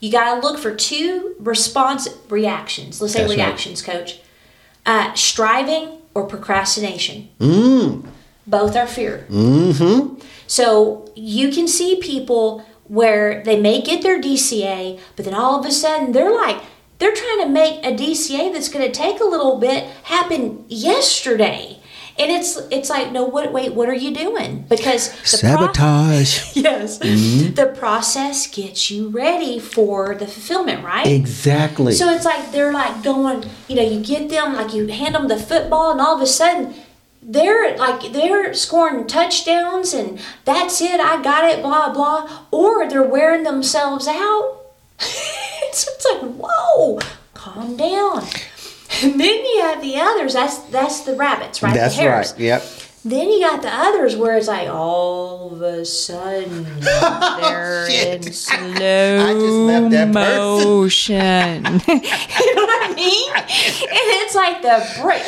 you 0.00 0.10
got 0.10 0.36
to 0.36 0.40
look 0.40 0.58
for 0.58 0.74
two 0.74 1.34
response 1.38 2.08
reactions. 2.30 3.02
Let's 3.02 3.12
say 3.12 3.20
That's 3.20 3.32
right. 3.32 3.44
reactions, 3.44 3.82
coach. 3.82 4.20
Uh, 4.86 5.12
striving 5.12 5.99
or 6.14 6.26
procrastination. 6.26 7.28
Mm. 7.38 8.06
Both 8.46 8.76
are 8.76 8.86
fear. 8.86 9.26
Mm-hmm. 9.30 10.20
So 10.46 11.10
you 11.14 11.50
can 11.50 11.68
see 11.68 12.00
people 12.00 12.64
where 12.84 13.42
they 13.44 13.60
may 13.60 13.80
get 13.80 14.02
their 14.02 14.20
DCA, 14.20 14.98
but 15.14 15.24
then 15.24 15.34
all 15.34 15.60
of 15.60 15.66
a 15.66 15.70
sudden 15.70 16.12
they're 16.12 16.34
like, 16.34 16.60
they're 16.98 17.14
trying 17.14 17.42
to 17.42 17.48
make 17.48 17.84
a 17.84 17.92
DCA 17.92 18.52
that's 18.52 18.68
going 18.68 18.84
to 18.84 18.92
take 18.92 19.20
a 19.20 19.24
little 19.24 19.58
bit 19.58 19.84
happen 20.04 20.64
yesterday. 20.68 21.79
And 22.18 22.30
it's 22.30 22.56
it's 22.70 22.90
like 22.90 23.12
no 23.12 23.24
what 23.24 23.52
wait 23.52 23.74
what 23.74 23.88
are 23.88 23.94
you 23.94 24.12
doing 24.14 24.66
because 24.68 25.10
the 25.30 25.38
pro- 25.40 25.66
Sabotage. 25.66 26.56
yes 26.56 26.98
Mm-hmm. 26.98 27.54
the 27.54 27.66
process 27.66 28.46
gets 28.46 28.90
you 28.90 29.08
ready 29.08 29.58
for 29.58 30.14
the 30.14 30.26
fulfillment 30.26 30.84
right 30.84 31.06
exactly. 31.06 31.92
so 31.92 32.08
it's 32.10 32.24
like 32.24 32.52
they're 32.52 32.72
like 32.72 33.02
going, 33.02 33.44
you 33.68 33.76
know, 33.76 33.82
you 33.82 34.00
get 34.02 34.28
them, 34.28 34.54
like 34.54 34.74
you 34.74 34.86
hand 34.88 35.14
them 35.14 35.28
the 35.28 35.36
football, 35.38 35.92
and 35.92 36.00
all 36.00 36.16
of 36.16 36.20
a 36.22 36.26
sudden 36.26 36.74
they're 37.22 37.76
like 37.76 38.12
they're 38.12 38.52
scoring 38.54 39.06
touchdowns 39.06 39.92
and 39.92 40.18
that's 40.46 40.80
it 40.80 40.98
i 41.00 41.22
got 41.22 41.44
it 41.44 41.60
blah 41.62 41.92
blah 41.92 42.44
or 42.50 42.88
they're 42.88 43.02
wearing 43.02 43.42
themselves 43.44 44.08
out 44.08 44.58
it's, 45.00 45.86
it's 45.86 46.06
like 46.10 46.22
whoa 46.34 46.98
calm 47.34 47.76
down 47.76 48.24
and 49.02 49.20
then 49.20 49.44
you 49.44 49.60
have 49.62 49.82
the 49.82 49.96
others 49.98 50.34
that's 50.34 50.58
that's 50.70 51.00
the 51.00 51.14
rabbits 51.16 51.62
right? 51.62 51.74
That's 51.74 51.96
the 51.96 52.06
right. 52.06 52.38
Yep. 52.38 52.62
then 53.04 53.30
you 53.30 53.40
got 53.40 53.62
the 53.62 53.72
others 53.72 54.16
where 54.16 54.36
it's 54.36 54.48
like 54.48 54.68
all 54.68 55.52
of 55.52 55.62
a 55.62 55.84
sudden 55.84 56.64
they're 56.80 57.86
oh, 57.88 57.92
in 57.92 58.32
slow 58.32 58.56
I 58.58 59.32
just 59.34 59.54
left 59.54 59.90
that 59.90 60.08
motion. 60.08 61.64
You 61.64 62.54
know 62.54 62.64
what 62.64 62.90
i 62.90 62.94
mean? 62.94 63.32
And 63.36 64.06
it's 64.22 64.34
like 64.34 64.62
the 64.62 65.02
break. 65.02 65.22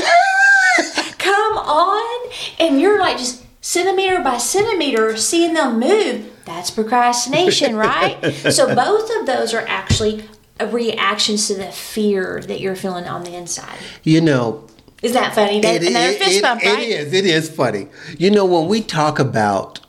Come 1.19 1.59
on. 1.59 2.31
And 2.59 2.81
you're 2.81 2.99
like 2.99 3.19
just 3.19 3.45
centimeter 3.61 4.21
by 4.23 4.39
centimeter 4.39 5.17
seeing 5.17 5.55
them 5.55 5.79
move. 5.79 6.31
That's 6.45 6.71
procrastination 6.71 7.77
right? 7.77 8.19
So 8.51 8.75
both 8.75 9.11
of 9.21 9.27
those 9.27 9.55
are 9.55 9.65
actually 9.69 10.25
reactions 10.71 11.49
to 11.49 11.55
the 11.55 11.71
fear 11.73 12.41
that 12.47 12.61
you're 12.61 12.77
feeling 12.77 13.07
on 13.07 13.25
the 13.25 13.35
inside 13.35 13.77
You 14.05 14.21
know, 14.21 14.65
is 15.03 15.13
that 15.13 15.35
funny 15.35 15.59
It- 15.59 15.83
another 15.83 16.11
it- 16.11 16.19
fist 16.19 16.37
it- 16.39 16.43
bump 16.43 16.63
it 16.65 16.69
right 16.73 16.87
is. 16.89 17.13
It 17.13 17.27
is 17.27 17.49
funny. 17.49 17.89
You 18.19 18.31
know, 18.31 18.45
when 18.45 18.69
we 18.69 18.81
talk 18.81 19.19
about, 19.19 19.81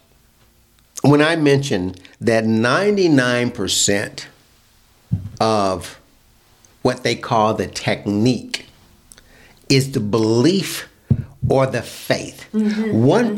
when 1.03 1.21
I 1.21 1.35
mentioned 1.35 1.99
that 2.19 2.45
99% 2.45 4.25
of 5.39 5.99
what 6.81 7.03
they 7.03 7.15
call 7.15 7.53
the 7.53 7.67
technique 7.67 8.65
is 9.69 9.91
the 9.91 9.99
belief 9.99 10.87
or 11.49 11.67
the 11.67 11.81
faith. 11.81 12.45
Mm-hmm. 12.53 13.03
One 13.03 13.37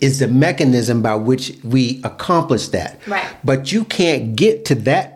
is 0.00 0.18
the 0.20 0.28
mechanism 0.28 1.02
by 1.02 1.16
which 1.16 1.52
we 1.62 2.00
accomplish 2.04 2.68
that. 2.68 3.00
Right. 3.06 3.26
But 3.44 3.72
you 3.72 3.84
can't 3.84 4.36
get 4.36 4.64
to 4.66 4.74
that 4.76 5.11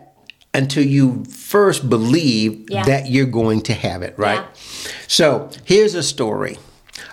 until 0.57 0.83
you 0.83 1.23
first 1.25 1.89
believe 1.89 2.65
Yeah. 2.69 2.83
that 2.83 3.09
you're 3.09 3.25
going 3.25 3.61
to 3.61 3.73
have 3.73 4.01
it, 4.01 4.15
right? 4.17 4.41
Yeah. 4.41 4.91
So 5.07 5.49
here's 5.63 5.93
a 5.93 6.03
story. 6.03 6.57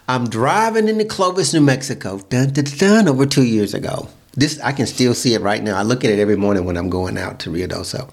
I'm 0.09 0.29
driving 0.29 0.89
into 0.89 1.05
Clovis, 1.05 1.55
New 1.55 1.61
Mexico, 1.61 2.19
dun, 2.29 2.51
dun, 2.53 2.65
dun, 2.65 2.79
dun, 2.79 3.09
over 3.09 3.27
two 3.27 3.45
years 3.45 3.75
ago. 3.75 4.09
This 4.35 4.59
I 4.61 4.73
can 4.73 4.87
still 4.87 5.15
see 5.15 5.35
it 5.35 5.43
right 5.43 5.63
now. 5.63 5.77
I 5.79 5.83
look 5.83 6.05
at 6.05 6.11
it 6.11 6.19
every 6.19 6.37
morning 6.37 6.65
when 6.65 6.77
I'm 6.77 6.91
going 6.91 7.17
out 7.17 7.39
to 7.41 7.51
Ruidoso, 7.51 8.11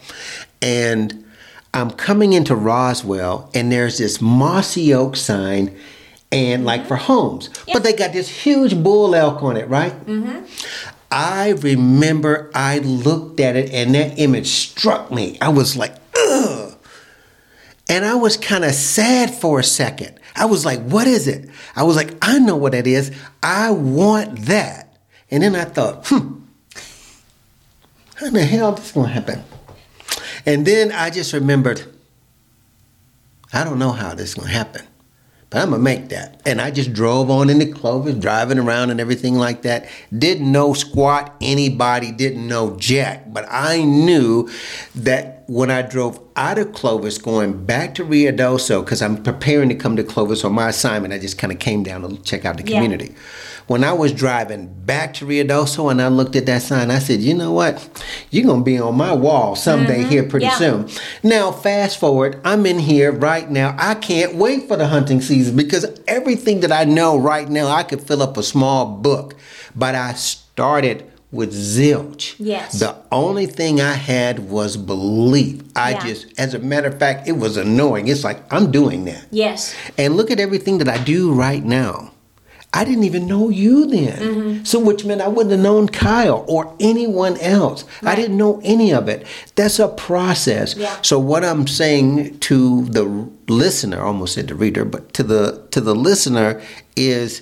and 0.62 1.26
I'm 1.74 1.90
coming 1.90 2.34
into 2.34 2.56
Roswell, 2.56 3.50
and 3.56 3.72
there's 3.72 3.98
this 3.98 4.22
mossy 4.22 4.94
oak 4.94 5.16
sign, 5.16 5.76
and 6.32 6.64
like 6.64 6.82
mm-hmm. 6.82 6.90
for 6.90 6.98
homes, 6.98 7.50
but 7.74 7.84
they 7.84 7.94
got 7.94 8.14
this 8.14 8.30
huge 8.30 8.82
bull 8.84 9.16
elk 9.16 9.42
on 9.42 9.58
it, 9.58 9.68
right? 9.68 9.94
Mm-hmm. 10.06 10.46
I 11.12 11.50
remember 11.50 12.50
I 12.56 12.80
looked 12.80 13.40
at 13.40 13.56
it, 13.56 13.72
and 13.72 13.94
that 13.96 14.18
image 14.18 14.48
struck 14.48 15.12
me. 15.12 15.38
I 15.42 15.50
was 15.50 15.76
like, 15.76 15.96
ugh. 16.18 16.78
And 17.90 18.06
I 18.06 18.16
was 18.16 18.38
kind 18.38 18.64
of 18.64 18.74
sad 18.74 19.30
for 19.36 19.60
a 19.60 19.64
second. 19.64 20.18
I 20.36 20.46
was 20.46 20.64
like, 20.66 20.80
what 20.82 21.08
is 21.08 21.28
it? 21.28 21.50
I 21.76 21.84
was 21.84 21.98
like, 21.98 22.16
I 22.22 22.40
know 22.40 22.56
what 22.56 22.74
it 22.74 22.88
is. 22.88 23.12
I 23.44 23.72
want 23.72 24.40
that. 24.44 24.98
And 25.30 25.44
then 25.44 25.56
I 25.56 25.66
thought, 25.66 26.08
hmm, 26.08 26.40
how 28.16 28.30
the 28.30 28.46
hell 28.46 28.74
is 28.74 28.80
this 28.80 28.92
going 28.94 29.08
to 29.08 29.14
happen? 29.14 29.44
And 30.46 30.66
then 30.66 30.92
I 30.92 31.10
just 31.10 31.34
remembered, 31.34 31.84
I 33.52 33.64
don't 33.66 33.80
know 33.80 33.92
how 33.92 34.16
this 34.16 34.30
is 34.30 34.36
going 34.36 34.48
to 34.48 34.54
happen, 34.54 34.88
but 35.52 35.62
I'm 35.62 35.70
to 35.72 35.80
make 35.80 36.10
that. 36.10 36.42
And 36.46 36.62
I 36.62 36.72
just 36.72 36.94
drove 36.94 37.30
on 37.30 37.50
into 37.50 37.68
Clovis, 37.68 38.16
driving 38.16 38.58
around 38.58 38.90
and 38.90 39.02
everything 39.02 39.36
like 39.36 39.64
that. 39.64 39.88
Didn't 40.18 40.50
know 40.50 40.74
squat 40.74 41.36
anybody, 41.42 42.12
didn't 42.12 42.48
know 42.48 42.78
jack, 42.78 43.32
but 43.32 43.46
I 43.50 43.84
knew 43.84 44.50
that 44.96 45.44
when 45.48 45.70
I 45.70 45.82
drove 45.82 46.22
out 46.42 46.58
of 46.58 46.74
Clovis 46.74 47.20
going 47.20 47.66
back 47.66 47.94
to 47.94 48.04
Ruidoso, 48.04 48.84
because 48.84 49.00
I'm 49.04 49.22
preparing 49.22 49.70
to 49.70 49.76
come 49.76 49.96
to 49.96 50.04
Clovis 50.04 50.44
on 50.44 50.54
my 50.54 50.70
assignment, 50.70 51.14
I 51.14 51.20
just 51.20 51.38
kind 51.38 51.54
of 51.54 51.60
came 51.60 51.84
down 51.84 52.02
to 52.02 52.18
check 52.24 52.46
out 52.46 52.58
the 52.58 52.64
Yeah. 52.64 52.78
community. 52.78 53.14
When 53.68 53.84
I 53.84 53.94
was 53.94 54.12
driving 54.12 54.68
back 54.86 55.14
to 55.16 55.26
Ruidoso 55.28 55.92
and 55.92 56.02
I 56.02 56.08
looked 56.08 56.36
at 56.36 56.48
that 56.48 56.64
sign, 56.64 56.90
I 56.90 56.98
said, 56.98 57.20
you 57.22 57.36
know 57.36 57.52
what? 57.52 57.88
You're 58.32 58.44
going 58.44 58.62
to 58.62 58.66
be 58.66 58.80
on 58.80 58.96
my 58.96 59.14
wall 59.14 59.56
someday 59.56 60.00
mm-hmm. 60.00 60.10
here 60.10 60.24
pretty 60.24 60.48
Yeah. 60.48 60.58
soon. 60.58 60.90
Now, 61.22 61.52
fast 61.52 62.00
forward, 62.00 62.42
I'm 62.44 62.66
in 62.66 62.80
here 62.80 63.12
right 63.12 63.50
now. 63.50 63.76
I 63.78 63.94
can't 63.94 64.34
wait 64.34 64.68
for 64.68 64.78
the 64.78 64.88
hunting 64.88 65.22
season 65.22 65.56
because 65.56 65.86
everything 66.08 66.62
that 66.62 66.72
I 66.72 66.86
know 66.86 67.18
right 67.20 67.48
now, 67.48 67.68
I 67.68 67.84
could 67.84 68.02
fill 68.02 68.24
up 68.24 68.36
a 68.36 68.44
small 68.44 68.88
book. 68.88 69.36
But 69.76 69.94
I 69.94 70.14
started 70.14 71.11
with 71.32 71.54
zilch. 71.54 72.36
Yes. 72.40 72.80
The 72.80 72.96
only 73.12 73.46
thing 73.46 73.80
I 73.80 73.94
had 73.94 74.50
was 74.50 74.76
belief. 74.78 75.62
I 75.76 75.92
Yeah. 75.92 76.06
just, 76.06 76.26
as 76.38 76.54
a 76.54 76.60
matter 76.60 76.90
of 76.90 77.00
fact, 77.00 77.28
it 77.28 77.38
was 77.38 77.56
annoying. 77.58 78.08
It's 78.10 78.24
like, 78.24 78.44
I'm 78.52 78.72
doing 78.72 79.06
that. 79.06 79.26
yes 79.32 79.74
And 79.98 80.18
look 80.18 80.30
at 80.32 80.40
everything 80.40 80.78
that 80.80 80.90
I 80.90 80.98
do 80.98 81.32
right 81.32 81.64
now. 81.64 82.12
I 82.74 82.86
didn't 82.86 83.04
even 83.04 83.28
know 83.28 83.50
you 83.50 83.86
then. 83.86 84.18
Mm-hmm. 84.20 84.64
So, 84.64 84.80
which 84.80 85.04
meant 85.04 85.20
I 85.20 85.28
wouldn't 85.28 85.52
have 85.52 85.60
known 85.60 85.90
Kyle 85.90 86.46
or 86.48 86.74
anyone 86.80 87.38
else. 87.42 87.84
I 88.02 88.16
didn't 88.16 88.38
know 88.38 88.62
any 88.64 88.94
of 88.94 89.10
it. 89.10 89.28
That's 89.56 89.78
a 89.78 89.90
process. 89.90 90.76
Yeah. 90.78 90.96
So, 91.02 91.20
what 91.20 91.44
I'm 91.44 91.68
saying 91.68 92.40
to 92.40 92.86
the 92.86 93.28
listener, 93.50 94.02
almost 94.02 94.36
said 94.36 94.48
the 94.48 94.56
reader, 94.56 94.86
but 94.86 95.12
to 95.16 95.24
the 95.24 95.68
to 95.72 95.82
the 95.82 95.94
listener 95.94 96.62
is 96.96 97.42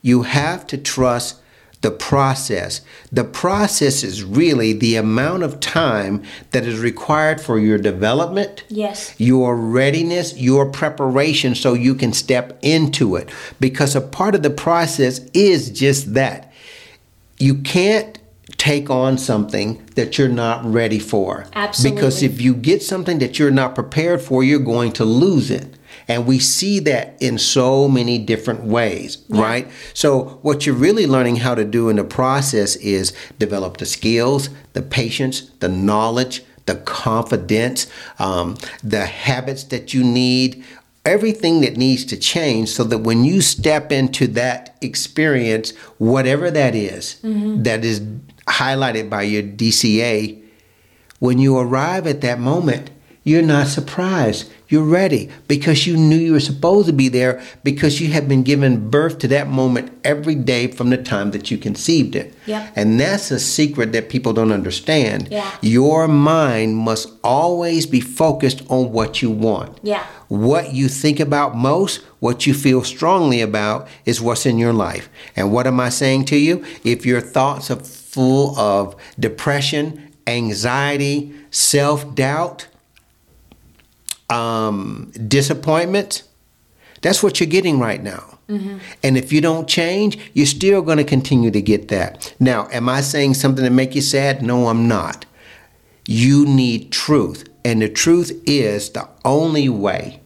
you 0.00 0.22
have 0.22 0.66
to 0.68 0.78
trust 0.78 1.36
the 1.82 1.90
process. 1.90 2.82
The 3.10 3.24
process 3.24 4.02
is 4.02 4.22
really 4.22 4.72
the 4.72 4.96
amount 4.96 5.42
of 5.42 5.60
time 5.60 6.22
that 6.50 6.66
is 6.66 6.78
required 6.78 7.40
for 7.40 7.58
your 7.58 7.78
development 7.78 8.64
yes 8.68 9.14
your 9.18 9.56
readiness, 9.56 10.36
your 10.36 10.70
preparation 10.70 11.54
so 11.54 11.74
you 11.74 11.94
can 11.94 12.12
step 12.12 12.58
into 12.62 13.16
it. 13.16 13.30
Because 13.58 13.96
a 13.96 14.00
part 14.00 14.34
of 14.34 14.42
the 14.42 14.50
process 14.50 15.20
is 15.32 15.70
just 15.70 16.14
that. 16.14 16.52
You 17.38 17.56
can't 17.56 18.18
take 18.58 18.90
on 18.90 19.16
something 19.16 19.82
that 19.94 20.18
you're 20.18 20.28
not 20.28 20.64
ready 20.64 20.98
for. 20.98 21.46
Absolutely. 21.54 21.96
Because 21.96 22.22
if 22.22 22.40
you 22.40 22.54
get 22.54 22.82
something 22.82 23.18
that 23.20 23.38
you're 23.38 23.50
not 23.50 23.74
prepared 23.74 24.20
for, 24.20 24.44
you're 24.44 24.58
going 24.58 24.92
to 24.92 25.04
lose 25.04 25.50
it. 25.50 25.76
And 26.08 26.26
we 26.26 26.38
see 26.38 26.80
that 26.80 27.16
in 27.20 27.38
so 27.38 27.88
many 27.88 28.18
different 28.18 28.64
ways, 28.64 29.18
right? 29.28 29.68
So, 29.94 30.38
what 30.42 30.66
you're 30.66 30.74
really 30.74 31.06
learning 31.06 31.36
how 31.36 31.54
to 31.54 31.64
do 31.64 31.88
in 31.88 31.96
the 31.96 32.04
process 32.04 32.76
is 32.76 33.12
develop 33.38 33.76
the 33.76 33.86
skills, 33.86 34.48
the 34.72 34.82
patience, 34.82 35.50
the 35.60 35.68
knowledge, 35.68 36.42
the 36.66 36.76
confidence, 36.76 37.86
um, 38.18 38.56
the 38.82 39.06
habits 39.06 39.64
that 39.64 39.92
you 39.94 40.04
need, 40.04 40.64
everything 41.04 41.62
that 41.62 41.76
needs 41.76 42.04
to 42.04 42.16
change 42.16 42.68
so 42.68 42.84
that 42.84 42.98
when 42.98 43.24
you 43.24 43.40
step 43.40 43.90
into 43.90 44.26
that 44.28 44.76
experience, 44.80 45.74
whatever 45.98 46.50
that 46.50 46.74
is, 46.74 47.16
that 47.62 47.84
is 47.84 48.00
highlighted 48.46 49.08
by 49.08 49.22
your 49.22 49.42
DCA, 49.42 50.40
when 51.18 51.38
you 51.38 51.56
arrive 51.58 52.06
at 52.06 52.20
that 52.20 52.38
moment, 52.38 52.90
you're 53.22 53.42
not 53.42 53.66
surprised. 53.66 54.50
You're 54.68 54.84
ready 54.84 55.28
because 55.46 55.86
you 55.86 55.96
knew 55.96 56.16
you 56.16 56.32
were 56.32 56.40
supposed 56.40 56.86
to 56.86 56.92
be 56.92 57.08
there 57.08 57.42
because 57.62 58.00
you 58.00 58.12
have 58.12 58.28
been 58.28 58.42
given 58.42 58.88
birth 58.88 59.18
to 59.18 59.28
that 59.28 59.48
moment 59.48 59.92
every 60.04 60.34
day 60.34 60.68
from 60.68 60.90
the 60.90 60.96
time 60.96 61.32
that 61.32 61.50
you 61.50 61.58
conceived 61.58 62.16
it. 62.16 62.32
Yep. 62.46 62.72
And 62.76 62.98
that's 62.98 63.30
a 63.30 63.38
secret 63.38 63.92
that 63.92 64.08
people 64.08 64.32
don't 64.32 64.52
understand. 64.52 65.28
Yeah. 65.30 65.50
Your 65.60 66.08
mind 66.08 66.76
must 66.76 67.12
always 67.22 67.84
be 67.84 68.00
focused 68.00 68.62
on 68.70 68.92
what 68.92 69.20
you 69.20 69.30
want. 69.30 69.78
Yeah. 69.82 70.06
What 70.28 70.72
you 70.72 70.88
think 70.88 71.20
about 71.20 71.56
most, 71.56 72.02
what 72.20 72.46
you 72.46 72.54
feel 72.54 72.84
strongly 72.84 73.42
about, 73.42 73.88
is 74.06 74.20
what's 74.20 74.46
in 74.46 74.56
your 74.56 74.72
life. 74.72 75.10
And 75.36 75.52
what 75.52 75.66
am 75.66 75.80
I 75.80 75.88
saying 75.90 76.26
to 76.26 76.36
you? 76.36 76.64
If 76.84 77.04
your 77.04 77.20
thoughts 77.20 77.70
are 77.70 77.80
full 77.80 78.58
of 78.58 78.94
depression, 79.18 80.12
anxiety, 80.26 81.34
self 81.50 82.14
doubt, 82.14 82.68
um, 84.30 85.12
disappointment, 85.26 86.22
that's 87.02 87.22
what 87.22 87.40
you're 87.40 87.48
getting 87.48 87.78
right 87.78 88.02
now. 88.02 88.38
And 89.04 89.16
if 89.16 89.32
you 89.32 89.40
don't 89.40 89.68
change, 89.68 90.18
you're 90.34 90.44
still 90.44 90.82
going 90.82 90.98
to 90.98 91.04
continue 91.04 91.52
to 91.52 91.62
get 91.62 91.86
that. 91.86 92.34
Now, 92.40 92.68
am 92.72 92.88
I 92.88 93.00
saying 93.00 93.34
something 93.34 93.64
to 93.64 93.70
make 93.70 93.94
you 93.94 94.00
sad? 94.00 94.42
No, 94.42 94.66
I'm 94.66 94.88
not. 94.88 95.24
You 96.08 96.44
need 96.46 96.90
truth. 96.90 97.48
And 97.64 97.80
the 97.80 97.88
truth 97.88 98.32
is 98.46 98.90
the 98.90 99.08
only 99.24 99.68
way 99.68 100.20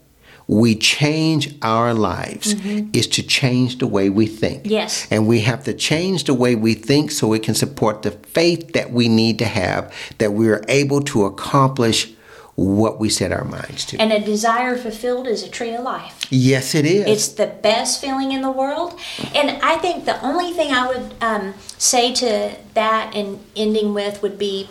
we 0.46 0.74
change 0.74 1.54
our 1.60 1.92
lives 1.92 2.54
is 2.94 3.06
to 3.08 3.22
change 3.22 3.76
the 3.76 3.86
way 3.86 4.08
we 4.08 4.26
think. 4.26 4.62
Yes. 4.64 5.06
And 5.10 5.26
we 5.26 5.40
have 5.40 5.64
to 5.64 5.74
change 5.74 6.24
the 6.24 6.32
way 6.32 6.54
we 6.54 6.72
think 6.72 7.10
so 7.10 7.28
we 7.28 7.38
can 7.38 7.54
support 7.54 8.00
the 8.00 8.12
faith 8.12 8.72
that 8.72 8.90
we 8.90 9.06
need 9.06 9.38
to 9.40 9.46
have, 9.46 9.92
that 10.16 10.32
we 10.32 10.48
are 10.48 10.64
able 10.68 11.02
to 11.02 11.26
accomplish 11.26 12.13
what 12.56 13.00
we 13.00 13.08
set 13.08 13.32
our 13.32 13.44
minds 13.44 13.84
to. 13.86 13.96
And 13.98 14.12
a 14.12 14.20
desire 14.20 14.76
fulfilled 14.76 15.26
is 15.26 15.42
a 15.42 15.48
tree 15.48 15.74
of 15.74 15.82
life. 15.82 16.26
yes, 16.30 16.74
it 16.74 16.86
is. 16.86 17.06
It's 17.06 17.28
the 17.28 17.46
best 17.46 18.00
feeling 18.00 18.32
in 18.32 18.42
the 18.42 18.50
world. 18.50 18.98
And 19.34 19.62
I 19.62 19.76
think 19.76 20.04
the 20.04 20.24
only 20.24 20.52
thing 20.52 20.72
I 20.72 20.86
would 20.86 21.14
um, 21.20 21.54
say 21.78 22.12
to 22.14 22.56
that 22.74 23.14
and 23.14 23.44
ending 23.56 23.92
with 23.92 24.22
would 24.22 24.38
be 24.38 24.68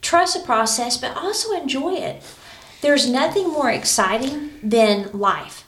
trust 0.00 0.38
the 0.38 0.44
process, 0.44 0.96
but 0.96 1.16
also 1.16 1.52
enjoy 1.52 1.94
it. 1.94 2.22
There's 2.80 3.08
nothing 3.08 3.48
more 3.48 3.70
exciting 3.70 4.52
than 4.62 5.10
life. 5.12 5.64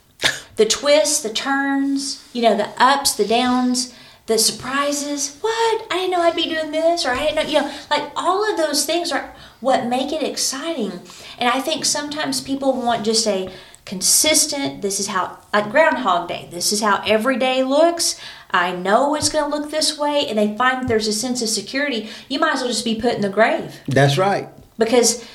The 0.57 0.67
twists, 0.67 1.23
the 1.23 1.33
turns, 1.33 2.29
you 2.33 2.43
know, 2.43 2.57
the 2.57 2.71
ups, 2.83 3.15
the 3.15 3.27
downs, 3.27 3.95
the 4.27 4.39
surprises. 4.39 5.39
What? 5.41 5.87
I 5.91 5.97
didn't 5.97 6.11
know 6.11 6.21
I'd 6.21 6.37
be 6.37 6.49
doing 6.49 6.71
this, 6.71 7.07
or 7.07 7.11
I 7.11 7.19
didn't 7.27 7.37
know, 7.37 7.43
you 7.43 7.61
know, 7.61 7.75
like 7.91 8.11
all 8.17 8.49
of 8.49 8.57
those 8.57 8.85
things 8.85 9.13
are 9.13 9.35
what 9.61 9.87
make 9.87 10.13
it 10.13 10.23
exciting. 10.23 11.01
And 11.39 11.49
I 11.49 11.61
think 11.61 11.85
sometimes 11.85 12.41
people 12.41 12.73
want 12.73 13.05
just 13.05 13.27
a 13.27 13.51
consistent, 13.85 14.83
this 14.83 15.01
is 15.01 15.09
how, 15.09 15.39
like 15.53 15.71
Groundhog 15.71 16.29
Day, 16.29 16.49
this 16.51 16.73
is 16.73 16.81
how 16.81 17.03
every 17.07 17.39
day 17.39 17.65
looks. 17.65 18.21
I 18.51 18.75
know 18.75 19.15
it's 19.15 19.31
going 19.31 19.51
to 19.51 19.57
look 19.57 19.71
this 19.71 19.99
way, 19.99 20.27
and 20.29 20.39
they 20.39 20.57
find 20.57 20.89
there's 20.89 21.09
a 21.09 21.13
sense 21.13 21.43
of 21.43 21.49
security. 21.49 22.09
You 22.29 22.39
might 22.39 22.55
as 22.55 22.61
well 22.61 22.69
just 22.69 22.85
be 22.85 23.01
put 23.01 23.15
in 23.15 23.23
the 23.23 23.29
grave 23.29 23.81
That's 23.89 24.19
right. 24.19 24.49
because 24.79 25.27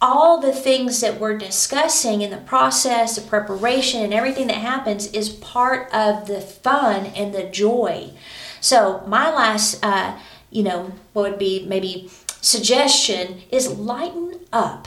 all 0.00 0.40
the 0.40 0.52
things 0.52 1.00
that 1.00 1.18
we're 1.18 1.38
discussing 1.38 2.20
in 2.20 2.30
the 2.30 2.36
process, 2.36 3.16
the 3.16 3.22
preparation, 3.22 4.02
and 4.02 4.12
everything 4.12 4.48
that 4.48 4.56
happens 4.56 5.06
is 5.12 5.30
part 5.30 5.92
of 5.92 6.26
the 6.26 6.40
fun 6.40 7.06
and 7.06 7.32
the 7.32 7.44
joy. 7.44 8.10
So, 8.60 9.02
my 9.06 9.32
last, 9.32 9.84
uh, 9.84 10.18
you 10.50 10.62
know, 10.62 10.92
what 11.12 11.30
would 11.30 11.38
be 11.38 11.64
maybe 11.66 12.10
suggestion 12.44 13.40
is 13.50 13.68
lighten 13.68 14.34
up. 14.52 14.86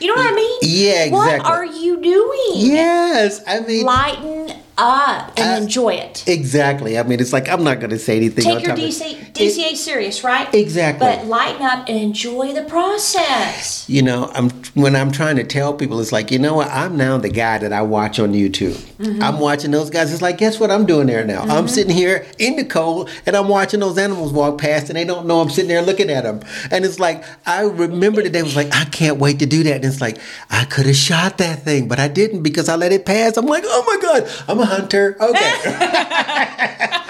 You 0.00 0.06
know 0.08 0.14
what 0.14 0.32
I 0.32 0.34
mean? 0.34 0.58
Yeah, 0.62 1.04
exactly. 1.04 1.12
What 1.12 1.44
are 1.46 1.66
you 1.66 2.00
doing? 2.00 2.52
Yes, 2.54 3.42
I 3.46 3.60
mean 3.60 3.84
Lighten 3.84 4.50
up 4.78 5.32
and 5.36 5.60
Uh, 5.60 5.62
enjoy 5.62 5.90
it. 5.92 6.24
exactly. 6.26 6.98
I 6.98 7.02
mean, 7.02 7.20
it's 7.20 7.34
like 7.34 7.50
I'm 7.50 7.62
not 7.62 7.80
going 7.80 7.90
to 7.90 7.98
say 7.98 8.16
anything. 8.16 8.44
Take 8.44 8.64
your 8.66 8.74
DC, 8.74 9.29
DCA 9.40 9.76
serious, 9.76 10.24
right? 10.24 10.52
Exactly. 10.54 11.06
But 11.06 11.26
lighten 11.26 11.62
up 11.62 11.88
and 11.88 11.98
enjoy 11.98 12.52
the 12.52 12.62
process. 12.64 13.88
you 13.88 14.02
know, 14.02 14.30
I'm 14.34 14.50
when 14.74 14.94
I'm 14.96 15.10
trying 15.10 15.36
to 15.36 15.44
tell 15.44 15.74
people, 15.74 16.00
it's 16.00 16.12
like 16.12 16.30
you 16.30 16.38
know 16.38 16.54
what? 16.54 16.68
I'm 16.68 16.96
now 16.96 17.18
the 17.18 17.28
guy 17.28 17.58
that 17.58 17.72
I 17.72 17.82
watch 17.82 18.18
on 18.18 18.32
YouTube. 18.32 18.76
Mm-hmm. 18.98 19.22
I'm 19.22 19.40
watching 19.40 19.70
those 19.70 19.90
guys. 19.90 20.12
It's 20.12 20.22
like, 20.22 20.38
guess 20.38 20.60
what 20.60 20.70
I'm 20.70 20.86
doing 20.86 21.06
there 21.06 21.24
now? 21.24 21.42
I'm 21.42 21.68
sitting 21.68 21.94
here 21.94 22.26
in 22.38 22.56
the 22.56 22.64
cold 22.64 23.10
and 23.26 23.36
I'm 23.36 23.48
watching 23.48 23.80
those 23.80 23.98
animals 23.98 24.32
walk 24.32 24.58
past, 24.58 24.88
and 24.88 24.96
they 24.96 25.04
don't 25.04 25.26
know 25.26 25.40
I'm 25.40 25.50
sitting 25.50 25.68
there 25.68 25.82
looking 25.82 26.10
at 26.10 26.24
them. 26.24 26.40
And 26.70 26.84
it's 26.84 27.00
like 27.00 27.24
I 27.46 27.62
remember 27.62 28.22
the 28.22 28.30
day 28.30 28.42
was 28.42 28.56
like, 28.56 28.74
I 28.74 28.84
can't 28.86 29.18
wait 29.18 29.38
to 29.40 29.46
do 29.46 29.62
that. 29.64 29.76
And 29.76 29.84
it's 29.84 30.00
like 30.00 30.18
I 30.50 30.64
could 30.64 30.86
have 30.86 30.96
shot 30.96 31.38
that 31.38 31.62
thing, 31.62 31.88
but 31.88 31.98
I 31.98 32.08
didn't 32.08 32.42
because 32.42 32.68
I 32.68 32.76
let 32.76 32.92
it 32.92 33.06
pass. 33.06 33.36
I'm 33.36 33.46
like, 33.46 33.64
oh 33.66 33.84
my 33.86 33.96
god, 34.00 34.30
I'm 34.48 34.58
a 34.60 34.66
hunter. 34.66 35.16
Okay. 35.20 36.96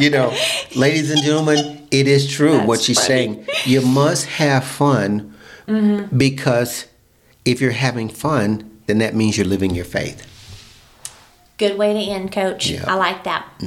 you 0.00 0.10
know, 0.10 0.36
ladies 0.74 1.10
and 1.10 1.22
gentlemen, 1.22 1.86
it 1.90 2.06
is 2.06 2.30
true 2.30 2.60
what 2.60 2.80
she's 2.80 2.98
funny. 2.98 3.08
saying. 3.08 3.46
You 3.64 3.82
must 3.82 4.26
have 4.26 4.64
fun 4.64 5.34
mm-hmm. 5.66 6.16
because 6.16 6.86
if 7.44 7.60
you're 7.60 7.72
having 7.72 8.08
fun, 8.08 8.80
then 8.86 8.98
that 8.98 9.14
means 9.14 9.36
you're 9.36 9.46
living 9.46 9.74
your 9.74 9.84
faith. 9.84 10.26
Good 11.58 11.76
way 11.76 11.92
to 11.92 11.98
end, 11.98 12.32
coach. 12.32 12.70
Yeah. 12.70 12.84
I 12.86 12.94
like 12.94 13.24
that. 13.24 13.50